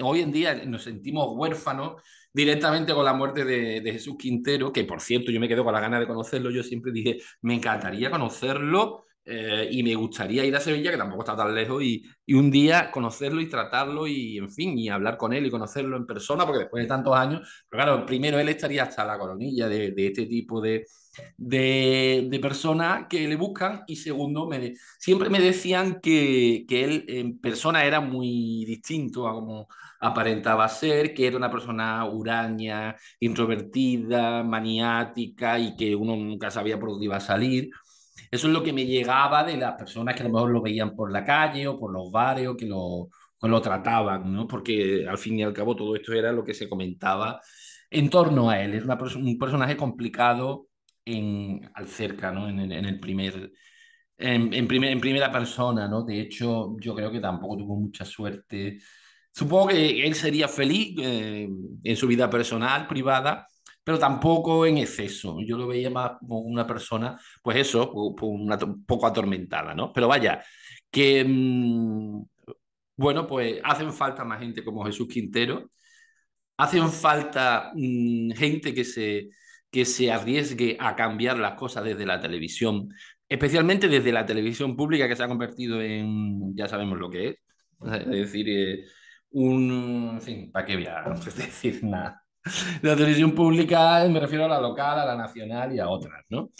hoy 0.04 0.22
en 0.22 0.32
día 0.32 0.54
nos 0.66 0.84
sentimos 0.84 1.30
huérfanos 1.36 2.02
directamente 2.32 2.94
con 2.94 3.04
la 3.04 3.14
muerte 3.14 3.44
de, 3.44 3.82
Jesús 3.92 4.16
Quintero, 4.18 4.72
que 4.72 4.84
por 4.84 5.02
cierto 5.02 5.32
yo 5.32 5.40
me 5.40 5.48
quedo 5.48 5.64
con 5.64 5.74
la 5.74 5.82
gana 5.82 6.00
de 6.00 6.08
conocerlo, 6.08 6.52
yo 6.52 6.62
siempre 6.62 6.92
dije, 6.92 7.18
me 7.42 7.56
encantaría 7.56 8.12
conocerlo 8.12 9.06
eh, 9.30 9.68
y 9.72 9.84
me 9.84 9.96
gustaría 9.96 10.44
ir 10.44 10.56
a 10.56 10.60
Sevilla, 10.60 10.92
que 10.92 10.98
tampoco 10.98 11.22
está 11.22 11.36
tan 11.36 11.54
lejos, 11.54 11.84
y, 11.84 12.04
y, 12.26 12.34
un 12.34 12.50
día 12.50 12.90
conocerlo 12.92 13.42
y 13.42 13.50
tratarlo 13.50 14.08
y, 14.08 14.38
en 14.38 14.50
fin, 14.50 14.78
y 14.78 14.90
hablar 14.90 15.18
con 15.18 15.34
él 15.34 15.46
y 15.46 15.52
conocerlo 15.52 15.98
en 15.98 16.06
persona, 16.06 16.46
porque 16.46 16.62
después 16.62 16.84
de 16.84 16.88
tantos 16.88 17.16
años, 17.16 17.66
pero 17.70 17.84
claro, 17.84 18.06
primero 18.06 18.40
él 18.40 18.50
estaría 18.50 18.84
hasta 18.84 19.06
la 19.06 19.20
coronilla 19.20 19.68
de, 19.68 19.92
de 19.92 20.08
este 20.08 20.26
tipo 20.26 20.60
de, 20.62 20.86
de, 21.38 22.28
de, 22.30 22.40
personas 22.40 23.08
que 23.10 23.28
le 23.28 23.36
buscan 23.36 23.84
y 23.88 23.98
segundo, 23.98 24.48
me 24.48 24.74
siempre 25.00 25.30
me 25.30 25.40
decían 25.40 26.00
que, 26.02 26.66
que, 26.68 26.84
él 26.84 27.06
en 27.08 27.40
persona 27.40 27.86
era 27.86 28.02
muy 28.02 28.66
distinto 28.66 29.28
a 29.28 29.34
como 29.34 29.68
aparentaba 30.00 30.68
ser, 30.70 31.14
que 31.14 31.28
era 31.28 31.38
una 31.38 31.52
persona 31.52 32.06
huraña, 32.06 32.96
introvertida, 33.20 34.44
maniática 34.44 35.60
y 35.60 35.76
que 35.76 35.96
uno 35.96 36.16
nunca 36.16 36.50
sabía 36.52 36.80
por 36.80 36.90
dónde 36.90 37.06
iba 37.06 37.18
a 37.18 37.20
salir. 37.20 37.70
Eso 38.32 38.48
es 38.48 38.54
lo 38.54 38.64
que 38.64 38.74
me 38.74 38.86
llegaba 38.86 39.44
de 39.44 39.58
las 39.58 39.76
personas 39.76 40.16
que 40.16 40.22
a 40.22 40.26
lo 40.26 40.34
mejor 40.34 40.52
lo 40.52 40.62
veían 40.62 40.96
por 40.96 41.12
la 41.12 41.24
calle 41.24 41.68
o 41.68 41.80
por 41.80 41.92
los 41.92 42.12
bares 42.12 42.48
o 42.48 42.56
que 42.58 42.66
lo, 42.66 43.10
lo 43.42 43.62
trataban, 43.62 44.34
¿no? 44.34 44.48
Porque 44.48 45.06
al 45.08 45.18
fin 45.18 45.40
y 45.40 45.44
al 45.44 45.54
cabo 45.54 45.76
todo 45.76 45.96
esto 45.96 46.14
era 46.14 46.32
lo 46.32 46.44
que 46.44 46.54
se 46.54 46.70
comentaba 46.70 47.42
en 47.90 48.10
torno 48.10 48.50
a 48.50 48.62
él. 48.62 48.74
Es 48.76 48.84
una, 48.84 48.98
un 49.16 49.38
personaje 49.38 49.78
complicado 49.78 50.68
en, 51.06 51.70
al 51.74 51.88
cerca, 51.88 52.32
¿no? 52.32 52.48
En, 52.50 52.60
en 52.60 52.86
el 52.86 53.00
primer, 53.00 53.52
en, 54.18 54.54
en, 54.54 54.68
primer, 54.68 54.92
en 54.92 55.00
primera 55.00 55.32
persona, 55.32 55.88
¿no? 55.88 56.04
De 56.04 56.20
hecho, 56.20 56.76
yo 56.80 56.96
creo 56.96 57.12
que 57.12 57.20
tampoco 57.20 57.58
tuvo 57.58 57.76
mucha 57.76 58.06
suerte. 58.06 58.80
Supongo 59.32 59.68
que 59.70 60.06
él 60.06 60.16
sería 60.16 60.48
feliz 60.48 60.96
eh, 61.02 61.48
en 61.84 61.96
su 61.96 62.08
vida 62.08 62.30
personal, 62.30 62.88
privada, 62.88 63.48
pero 63.90 63.98
tampoco 63.98 64.68
en 64.68 64.78
exceso. 64.78 65.38
Yo 65.44 65.58
lo 65.58 65.66
veía 65.66 65.90
más 65.90 66.12
como 66.20 66.42
una 66.42 66.68
persona, 66.68 67.20
pues 67.42 67.58
eso, 67.58 67.92
un 67.92 68.86
poco 68.86 69.08
atormentada, 69.08 69.74
¿no? 69.74 69.92
Pero 69.92 70.08
vaya, 70.08 70.44
que, 70.92 71.26
mmm, 71.28 72.22
bueno, 72.96 73.26
pues 73.26 73.60
hacen 73.64 73.92
falta 73.92 74.24
más 74.24 74.42
gente 74.42 74.64
como 74.64 74.86
Jesús 74.86 75.08
Quintero, 75.08 75.72
hacen 76.58 76.88
falta 76.92 77.72
mmm, 77.74 78.32
gente 78.34 78.76
que 78.76 78.84
se, 78.86 79.30
que 79.72 79.86
se 79.86 80.12
arriesgue 80.12 80.78
a 80.80 80.96
cambiar 80.96 81.40
las 81.40 81.56
cosas 81.56 81.84
desde 81.84 82.06
la 82.06 82.20
televisión, 82.20 82.90
especialmente 83.28 83.88
desde 83.88 84.12
la 84.12 84.26
televisión 84.26 84.76
pública 84.76 85.08
que 85.08 85.16
se 85.16 85.24
ha 85.24 85.28
convertido 85.28 85.82
en, 85.82 86.56
ya 86.56 86.68
sabemos 86.68 87.00
lo 87.00 87.10
que 87.10 87.30
es, 87.30 87.36
es 88.02 88.08
decir, 88.08 88.50
eh, 88.50 88.86
un, 89.32 90.12
en 90.14 90.22
fin, 90.22 90.52
¿para 90.52 90.66
qué 90.68 90.76
voy 90.76 90.86
a 90.86 91.04
decir 91.38 91.84
nada? 91.84 92.24
La 92.82 92.96
televisión 92.96 93.34
pública 93.34 94.08
me 94.10 94.20
refiero 94.20 94.46
a 94.46 94.48
la 94.48 94.62
local, 94.62 95.00
a 95.00 95.06
la 95.06 95.16
nacional 95.16 95.74
y 95.74 95.80
a 95.80 95.90
otras, 95.90 96.26
¿no? 96.30 96.52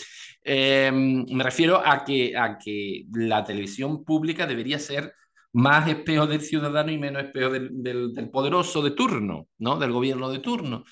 Eh, 0.44 0.92
me 0.92 1.44
refiero 1.44 1.82
a 1.86 2.04
que, 2.04 2.36
a 2.36 2.58
que 2.58 3.06
la 3.14 3.44
televisión 3.44 4.04
pública 4.04 4.48
debería 4.48 4.80
ser 4.80 5.14
más 5.54 5.88
espejo 5.88 6.28
del 6.28 6.42
ciudadano 6.42 6.92
y 6.92 6.98
menos 6.98 7.24
espejo 7.24 7.50
del, 7.50 7.70
del, 7.84 8.14
del 8.14 8.30
poderoso 8.30 8.82
de 8.82 8.92
turno, 8.92 9.48
¿no? 9.58 9.78
Del 9.78 9.92
gobierno 9.92 10.30
de 10.30 10.40
turno. 10.40 10.84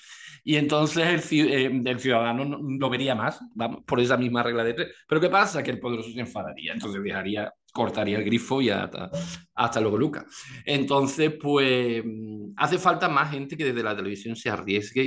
Y 0.44 0.56
entonces 0.56 1.30
el, 1.32 1.48
eh, 1.50 1.82
el 1.84 2.00
ciudadano 2.00 2.58
lo 2.60 2.90
vería 2.90 3.14
más, 3.14 3.40
vamos, 3.54 3.82
por 3.86 4.00
esa 4.00 4.16
misma 4.16 4.42
regla 4.42 4.64
de 4.64 4.74
tres. 4.74 4.88
Pero 5.06 5.20
¿qué 5.20 5.28
pasa? 5.28 5.62
Que 5.62 5.70
el 5.70 5.80
poderoso 5.80 6.10
se 6.10 6.20
enfadaría, 6.20 6.72
entonces 6.72 7.02
dejaría, 7.02 7.52
cortaría 7.78 8.18
el 8.18 8.24
grifo 8.24 8.60
y 8.60 8.70
hasta, 8.70 9.80
luego, 9.80 9.96
Luca. 9.96 10.26
Entonces, 10.64 11.32
pues, 11.40 12.02
mm, 12.04 12.52
hace 12.56 12.78
falta 12.78 13.08
más 13.08 13.30
gente 13.30 13.56
que 13.56 13.64
desde 13.64 13.82
la 13.82 13.96
televisión 13.96 14.36
se 14.36 14.50
arriesgue 14.50 15.02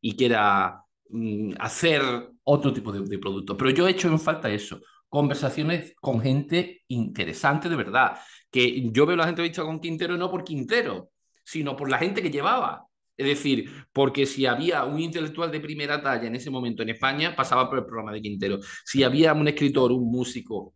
y, 0.00 0.16
quiera 0.16 0.82
mm, 1.08 1.52
hacer 1.58 2.02
otro 2.44 2.72
tipo 2.72 2.92
de, 2.92 3.00
de 3.00 3.18
productos. 3.18 3.56
Pero 3.56 3.70
yo 3.70 3.88
he 3.88 3.92
hecho 3.92 4.08
en 4.08 4.18
falta 4.20 4.50
eso, 4.50 4.80
conversaciones 5.08 5.94
con 6.00 6.20
gente 6.20 6.82
interesante 6.88 7.68
de 7.68 7.76
verdad. 7.76 8.18
Que 8.50 8.90
yo 8.90 9.06
veo 9.06 9.16
las 9.16 9.28
entrevistas 9.28 9.64
con 9.64 9.80
Quintero 9.80 10.16
no 10.16 10.30
por 10.30 10.44
Quintero, 10.44 11.10
sino 11.44 11.76
por 11.76 11.88
la 11.90 11.98
gente 11.98 12.22
que 12.22 12.30
llevaba. 12.30 12.90
Es 13.20 13.26
decir, 13.26 13.70
porque 13.92 14.24
si 14.24 14.46
había 14.46 14.84
un 14.84 14.98
intelectual 14.98 15.50
de 15.50 15.60
primera 15.60 16.00
talla 16.00 16.26
en 16.26 16.36
ese 16.36 16.48
momento 16.48 16.82
en 16.82 16.88
España, 16.88 17.36
pasaba 17.36 17.68
por 17.68 17.80
el 17.80 17.84
programa 17.84 18.12
de 18.12 18.22
Quintero. 18.22 18.58
Si 18.82 19.02
había 19.02 19.34
un 19.34 19.46
escritor, 19.46 19.92
un 19.92 20.10
músico, 20.10 20.74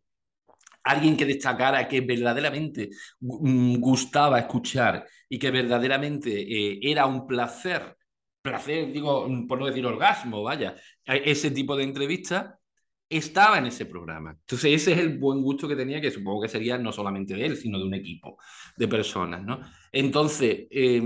alguien 0.85 1.17
que 1.17 1.25
destacara 1.27 1.89
que 1.89 2.01
verdaderamente 2.03 2.91
mm, 3.21 3.77
gustaba 3.77 4.39
escuchar 4.39 5.07
y 5.29 5.39
que 5.39 5.51
verdaderamente 5.51 6.31
eh, 6.41 6.79
era 6.83 7.07
un 7.07 7.27
placer, 7.27 7.97
placer, 8.43 8.93
digo, 8.93 9.27
por 9.49 9.59
no 9.59 9.67
decir 9.67 9.85
orgasmo, 9.87 10.43
vaya, 10.43 10.77
ese 11.07 11.51
tipo 11.51 11.75
de 11.77 11.85
entrevista, 11.85 12.59
estaba 13.09 13.59
en 13.59 13.67
ese 13.67 13.87
programa. 13.87 14.33
Entonces, 14.33 14.73
ese 14.73 14.93
es 14.93 14.99
el 14.99 15.19
buen 15.19 15.43
gusto 15.43 15.69
que 15.69 15.77
tenía, 15.77 16.01
que 16.01 16.11
supongo 16.11 16.43
que 16.43 16.49
sería 16.49 16.77
no 16.79 16.93
solamente 16.93 17.35
de 17.35 17.47
él, 17.47 17.57
sino 17.57 17.79
de 17.79 17.85
un 17.85 17.95
equipo 17.95 18.39
de 18.77 18.89
personas, 18.89 19.43
¿no? 19.43 19.61
Entonces, 19.93 20.67
eh, 20.71 21.01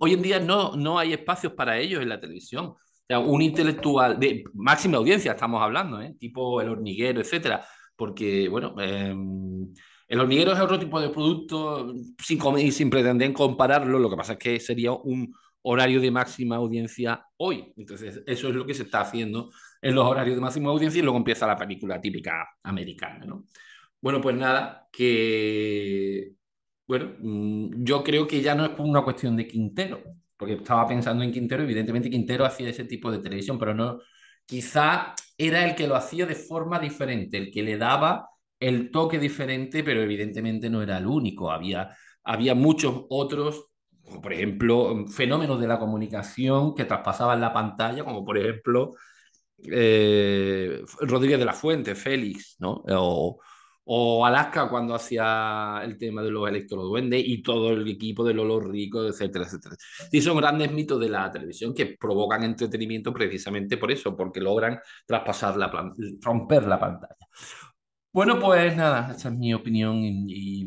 hoy 0.00 0.12
en 0.12 0.22
día 0.22 0.40
no, 0.40 0.76
no 0.76 0.98
hay 0.98 1.12
espacios 1.12 1.54
para 1.54 1.78
ellos 1.78 2.02
en 2.02 2.08
la 2.08 2.20
televisión. 2.20 2.74
Un 3.08 3.42
intelectual 3.42 4.18
de 4.18 4.44
máxima 4.54 4.96
audiencia, 4.96 5.32
estamos 5.32 5.62
hablando, 5.62 6.00
¿eh? 6.00 6.14
tipo 6.18 6.60
El 6.60 6.70
Hormiguero, 6.70 7.20
etcétera, 7.20 7.64
porque, 7.96 8.48
bueno, 8.48 8.74
eh, 8.80 9.14
El 10.08 10.20
Hormiguero 10.20 10.52
es 10.52 10.60
otro 10.60 10.78
tipo 10.78 11.00
de 11.00 11.10
producto, 11.10 11.94
sin, 12.22 12.72
sin 12.72 12.90
pretender 12.90 13.32
compararlo, 13.32 13.98
lo 13.98 14.10
que 14.10 14.16
pasa 14.16 14.32
es 14.34 14.38
que 14.38 14.60
sería 14.60 14.92
un 14.92 15.34
horario 15.62 16.00
de 16.00 16.10
máxima 16.10 16.56
audiencia 16.56 17.26
hoy. 17.38 17.72
Entonces, 17.76 18.22
eso 18.26 18.48
es 18.48 18.54
lo 18.54 18.66
que 18.66 18.74
se 18.74 18.82
está 18.84 19.00
haciendo 19.00 19.50
en 19.80 19.94
los 19.94 20.06
horarios 20.06 20.36
de 20.36 20.42
máxima 20.42 20.70
audiencia 20.70 20.98
y 20.98 21.02
luego 21.02 21.18
empieza 21.18 21.46
la 21.46 21.56
película 21.56 22.00
típica 22.00 22.46
americana, 22.62 23.24
¿no? 23.24 23.44
Bueno, 24.00 24.20
pues 24.20 24.36
nada, 24.36 24.88
que... 24.92 26.32
Bueno, 26.86 27.14
mm, 27.18 27.84
yo 27.84 28.04
creo 28.04 28.26
que 28.26 28.42
ya 28.42 28.54
no 28.54 28.66
es 28.66 28.72
una 28.78 29.02
cuestión 29.02 29.36
de 29.36 29.46
Quintero, 29.48 30.02
porque 30.36 30.54
estaba 30.54 30.86
pensando 30.86 31.24
en 31.24 31.32
Quintero, 31.32 31.62
evidentemente 31.62 32.10
Quintero 32.10 32.44
hacía 32.44 32.68
ese 32.68 32.84
tipo 32.84 33.10
de 33.10 33.20
televisión, 33.20 33.58
pero 33.58 33.74
no, 33.74 34.00
quizá 34.46 35.14
era 35.38 35.64
el 35.64 35.74
que 35.74 35.86
lo 35.86 35.96
hacía 35.96 36.26
de 36.26 36.34
forma 36.34 36.78
diferente, 36.78 37.38
el 37.38 37.50
que 37.50 37.62
le 37.62 37.76
daba 37.76 38.28
el 38.60 38.90
toque 38.90 39.18
diferente, 39.18 39.82
pero 39.82 40.00
evidentemente 40.02 40.70
no 40.70 40.82
era 40.82 40.98
el 40.98 41.06
único, 41.06 41.50
había, 41.50 41.90
había 42.22 42.54
muchos 42.54 43.04
otros, 43.10 43.66
como 44.02 44.20
por 44.22 44.32
ejemplo, 44.32 45.06
fenómenos 45.08 45.60
de 45.60 45.66
la 45.66 45.78
comunicación 45.78 46.74
que 46.74 46.84
traspasaban 46.84 47.40
la 47.40 47.52
pantalla, 47.52 48.04
como 48.04 48.24
por 48.24 48.38
ejemplo 48.38 48.92
eh, 49.64 50.82
Rodríguez 51.00 51.38
de 51.38 51.44
la 51.44 51.52
Fuente, 51.52 51.94
Félix, 51.94 52.56
¿no? 52.58 52.82
O 53.86 54.24
Alaska 54.24 54.68
cuando 54.68 54.94
hacía 54.94 55.80
el 55.84 55.98
tema 55.98 56.22
de 56.22 56.30
los 56.30 56.48
electroduendes 56.48 57.22
y 57.24 57.42
todo 57.42 57.72
el 57.72 57.86
equipo 57.86 58.24
de 58.24 58.34
Lolo 58.34 58.60
Rico, 58.60 59.06
etcétera, 59.06 59.44
etcétera. 59.44 59.76
Y 60.10 60.20
son 60.22 60.36
grandes 60.38 60.72
mitos 60.72 60.98
de 61.00 61.08
la 61.08 61.30
televisión 61.30 61.74
que 61.74 61.96
provocan 61.98 62.44
entretenimiento 62.44 63.12
precisamente 63.12 63.76
por 63.76 63.90
eso, 63.92 64.16
porque 64.16 64.40
logran 64.40 64.78
traspasar 65.06 65.56
la 65.56 65.70
romper 66.22 66.66
la 66.66 66.80
pantalla. 66.80 67.16
Bueno, 68.12 68.38
pues 68.38 68.76
nada, 68.76 69.10
esta 69.10 69.28
es 69.28 69.34
mi 69.34 69.52
opinión 69.52 69.98
y, 70.02 70.66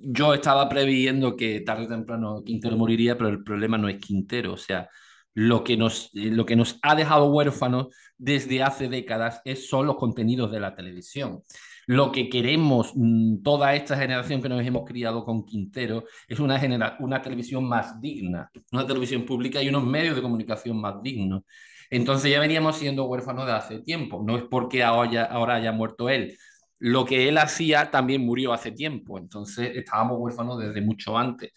yo 0.00 0.32
estaba 0.32 0.68
previendo 0.68 1.34
que 1.34 1.60
tarde 1.62 1.86
o 1.86 1.88
temprano 1.88 2.42
Quintero 2.44 2.76
moriría, 2.76 3.18
pero 3.18 3.30
el 3.30 3.42
problema 3.42 3.78
no 3.78 3.88
es 3.88 3.98
Quintero, 3.98 4.52
o 4.52 4.56
sea, 4.56 4.88
lo 5.34 5.64
que 5.64 5.76
nos, 5.76 6.10
lo 6.12 6.46
que 6.46 6.54
nos 6.54 6.78
ha 6.82 6.94
dejado 6.94 7.32
huérfanos 7.32 7.88
desde 8.16 8.62
hace 8.62 8.88
décadas 8.88 9.40
es, 9.44 9.68
son 9.68 9.86
los 9.86 9.96
contenidos 9.96 10.52
de 10.52 10.60
la 10.60 10.76
televisión 10.76 11.42
lo 11.88 12.12
que 12.12 12.28
queremos 12.28 12.92
mm, 12.94 13.42
toda 13.42 13.74
esta 13.74 13.96
generación 13.96 14.42
que 14.42 14.48
nos 14.50 14.64
hemos 14.64 14.84
criado 14.86 15.24
con 15.24 15.46
Quintero 15.46 16.04
es 16.28 16.38
una, 16.38 16.96
una 17.00 17.22
televisión 17.22 17.66
más 17.66 17.98
digna, 17.98 18.50
una 18.72 18.86
televisión 18.86 19.24
pública 19.24 19.62
y 19.62 19.70
unos 19.70 19.84
medios 19.84 20.14
de 20.14 20.20
comunicación 20.20 20.78
más 20.78 21.02
dignos. 21.02 21.44
Entonces 21.88 22.30
ya 22.30 22.40
veníamos 22.40 22.76
siendo 22.76 23.06
huérfanos 23.06 23.46
de 23.46 23.52
hace 23.52 23.80
tiempo, 23.80 24.22
no 24.22 24.36
es 24.36 24.44
porque 24.50 24.82
ahora, 24.82 25.54
haya 25.54 25.72
muerto 25.72 26.10
él. 26.10 26.36
Lo 26.78 27.06
que 27.06 27.26
él 27.26 27.38
hacía 27.38 27.90
también 27.90 28.20
murió 28.20 28.52
hace 28.52 28.70
tiempo, 28.72 29.18
entonces 29.18 29.72
estábamos 29.74 30.18
huérfanos 30.20 30.58
desde 30.60 30.82
mucho 30.82 31.16
antes. 31.16 31.52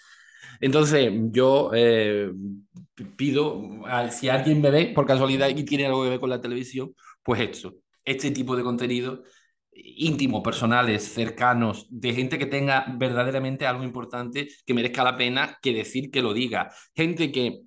Entonces, 0.62 1.12
yo 1.32 1.72
eh, 1.74 2.32
pido, 3.18 3.84
si 4.12 4.30
alguien 4.30 4.62
me 4.62 4.72
ve 4.72 4.94
por 4.96 5.06
casualidad 5.06 5.50
y 5.50 5.64
tiene 5.66 5.88
algo 5.88 6.04
que 6.04 6.10
ver 6.12 6.20
con 6.22 6.30
la 6.30 6.40
televisión, 6.40 6.96
pues 7.22 7.42
esto, 7.42 7.74
este 8.06 8.32
tipo 8.32 8.56
de 8.56 8.64
contenido 8.64 9.24
íntimos, 9.84 10.42
personales, 10.44 11.14
cercanos, 11.14 11.88
de 11.90 12.14
gente 12.14 12.38
que 12.38 12.46
tenga 12.46 12.86
verdaderamente 12.98 13.66
algo 13.66 13.84
importante 13.84 14.48
que 14.66 14.74
merezca 14.74 15.04
la 15.04 15.18
pena 15.18 15.58
que 15.62 15.74
decir 15.74 16.12
que 16.12 16.22
lo 16.22 16.34
diga. 16.34 16.72
Gente 16.96 17.32
que, 17.32 17.62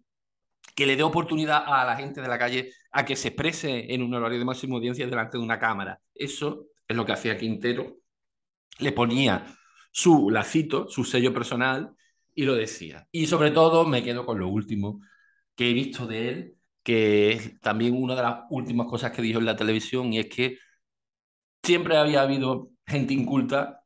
que 0.75 0.87
le 0.87 0.97
dé 0.97 1.03
oportunidad 1.03 1.65
a 1.67 1.85
la 1.85 1.97
gente 1.97 2.21
de 2.21 2.29
la 2.29 2.39
calle 2.39 2.71
a 2.93 3.05
que 3.05 3.17
se 3.17 3.29
exprese 3.29 3.93
en 3.93 4.03
un 4.03 4.15
horario 4.15 4.39
de 4.39 4.45
máxima 4.45 4.77
audiencia 4.77 5.07
delante 5.07 5.39
de 5.39 5.45
una 5.45 5.59
cámara. 5.59 6.01
Eso 6.15 6.67
es 6.87 6.97
lo 6.97 7.05
que 7.05 7.13
hacía 7.13 7.37
Quintero. 7.39 7.99
Le 8.79 8.93
ponía 8.93 9.47
su 9.93 10.31
lacito, 10.31 10.89
su 10.89 11.05
sello 11.05 11.33
personal 11.33 11.95
y 12.35 12.45
lo 12.45 12.55
decía. 12.55 13.07
Y 13.13 13.27
sobre 13.27 13.51
todo 13.51 13.87
me 13.87 14.03
quedo 14.03 14.27
con 14.27 14.39
lo 14.39 14.49
último 14.49 15.01
que 15.55 15.71
he 15.71 15.73
visto 15.73 16.07
de 16.07 16.29
él, 16.29 16.57
que 16.83 17.33
es 17.33 17.61
también 17.61 17.95
una 17.95 18.17
de 18.17 18.23
las 18.23 18.41
últimas 18.51 18.87
cosas 18.89 19.13
que 19.13 19.23
dijo 19.23 19.39
en 19.39 19.47
la 19.47 19.57
televisión 19.57 20.13
y 20.13 20.19
es 20.19 20.27
que 20.27 20.59
siempre 21.65 21.97
había 21.97 22.23
habido 22.23 22.71
gente 22.87 23.15
inculta, 23.15 23.83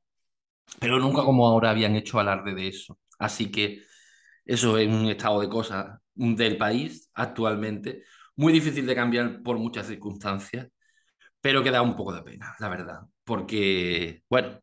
pero 0.81 0.99
nunca 0.99 1.23
como 1.23 1.47
ahora 1.47 1.71
habían 1.71 1.97
hecho 1.97 2.19
alarde 2.19 2.55
de 2.55 2.69
eso. 2.69 2.99
Así 3.19 3.51
que 3.51 3.83
eso 4.45 4.79
es 4.79 4.89
un 4.89 5.07
estado 5.09 5.41
de 5.41 5.49
cosas 5.49 5.99
del 6.15 6.57
país 6.59 7.11
actualmente, 7.15 8.03
muy 8.37 8.53
difícil 8.53 8.87
de 8.87 8.95
cambiar 8.95 9.43
por 9.43 9.59
muchas 9.59 9.87
circunstancias, 9.87 10.69
pero 11.41 11.63
que 11.63 11.71
da 11.71 11.83
un 11.83 11.97
poco 11.97 12.15
de 12.15 12.23
pena, 12.23 12.55
la 12.61 12.69
verdad, 12.69 13.01
porque, 13.25 14.23
bueno, 14.29 14.61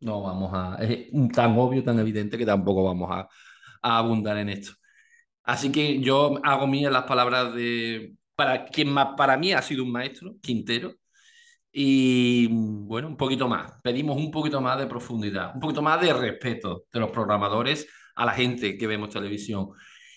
no 0.00 0.22
vamos 0.22 0.52
a... 0.54 0.76
Es 0.82 1.08
tan 1.32 1.58
obvio, 1.58 1.82
tan 1.82 1.98
evidente 1.98 2.38
que 2.38 2.46
tampoco 2.46 2.84
vamos 2.84 3.10
a, 3.10 3.28
abundar 3.82 4.38
en 4.38 4.48
esto. 4.50 4.72
Así 5.44 5.70
que 5.72 6.00
yo 6.00 6.40
hago 6.44 6.66
mías 6.66 6.92
las 6.92 7.04
palabras 7.04 7.54
de... 7.54 8.14
Para 8.36 8.66
quien 8.66 8.92
más, 8.92 9.14
para 9.16 9.36
mí 9.36 9.52
ha 9.52 9.62
sido 9.62 9.84
un 9.84 9.92
maestro, 9.92 10.36
Quintero, 10.42 10.94
y 11.76 12.46
bueno, 12.46 13.08
un 13.08 13.16
poquito 13.16 13.48
más. 13.48 13.72
Pedimos 13.82 14.16
un 14.16 14.30
poquito 14.30 14.60
más 14.60 14.78
de 14.78 14.86
profundidad, 14.86 15.52
un 15.54 15.60
poquito 15.60 15.82
más 15.82 16.00
de 16.00 16.12
respeto 16.12 16.84
de 16.92 17.00
los 17.00 17.10
programadores 17.10 17.88
a 18.14 18.24
la 18.24 18.32
gente 18.32 18.78
que 18.78 18.86
vemos 18.86 19.10
televisión 19.10 19.70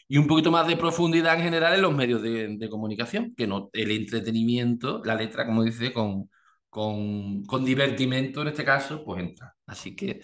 y 0.07 0.19
un 0.19 0.27
poquito 0.27 0.51
más 0.51 0.67
de 0.67 0.77
profundidad 0.77 1.35
en 1.35 1.41
general 1.41 1.73
en 1.73 1.81
los 1.81 1.95
medios 1.95 2.21
de, 2.21 2.67
comunicación, 2.69 3.33
que 3.35 3.47
no 3.47 3.71
el 3.73 3.89
entretenimiento, 3.89 5.01
la 5.03 5.15
letra, 5.15 5.47
como 5.47 5.63
dice, 5.63 5.91
con, 5.91 6.29
con, 6.69 7.43
con 7.45 7.65
divertimento 7.65 8.43
en 8.43 8.49
este 8.49 8.63
caso, 8.63 9.03
pues 9.03 9.21
entra. 9.23 9.55
Así 9.65 9.95
que 9.95 10.21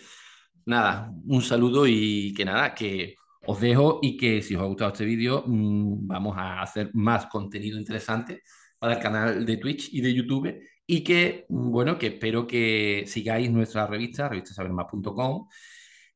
nada, 0.68 1.12
un 1.26 1.42
saludo 1.42 1.88
y 1.88 2.32
que 2.36 2.46
nada, 2.46 2.76
que 2.76 3.16
os 3.48 3.60
dejo 3.60 4.00
y 4.04 4.18
que 4.18 4.42
si 4.44 4.56
os 4.56 4.62
ha 4.62 4.66
gustado 4.66 4.92
este 4.92 5.06
vídeo, 5.06 5.44
mm, 5.48 6.08
vamos 6.08 6.38
a 6.38 6.62
hacer 6.62 6.92
más 6.94 7.26
contenido 7.26 7.80
interesante 7.80 8.44
para 8.78 8.94
el 8.94 9.00
canal 9.00 9.46
de 9.46 9.58
Twitch 9.58 9.90
y 9.94 10.02
de 10.02 10.14
YouTube 10.14 10.54
y 10.86 11.04
que, 11.04 11.46
bueno, 11.50 11.98
que 11.98 12.08
espero 12.08 12.48
que 12.48 13.06
sigáis 13.08 13.50
nuestra 13.52 13.88
revista, 13.88 14.30
revistasabermás.com 14.30 15.48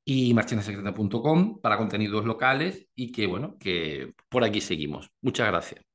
y 0.06 0.34
marchinasecreta.com 0.34 1.60
para 1.62 1.78
contenidos 1.78 2.26
locales 2.26 2.88
y 2.96 3.12
que, 3.12 3.28
bueno, 3.28 3.58
que 3.60 4.14
por 4.30 4.44
aquí 4.44 4.62
seguimos. 4.62 5.12
Muchas 5.22 5.48
gracias. 5.48 5.87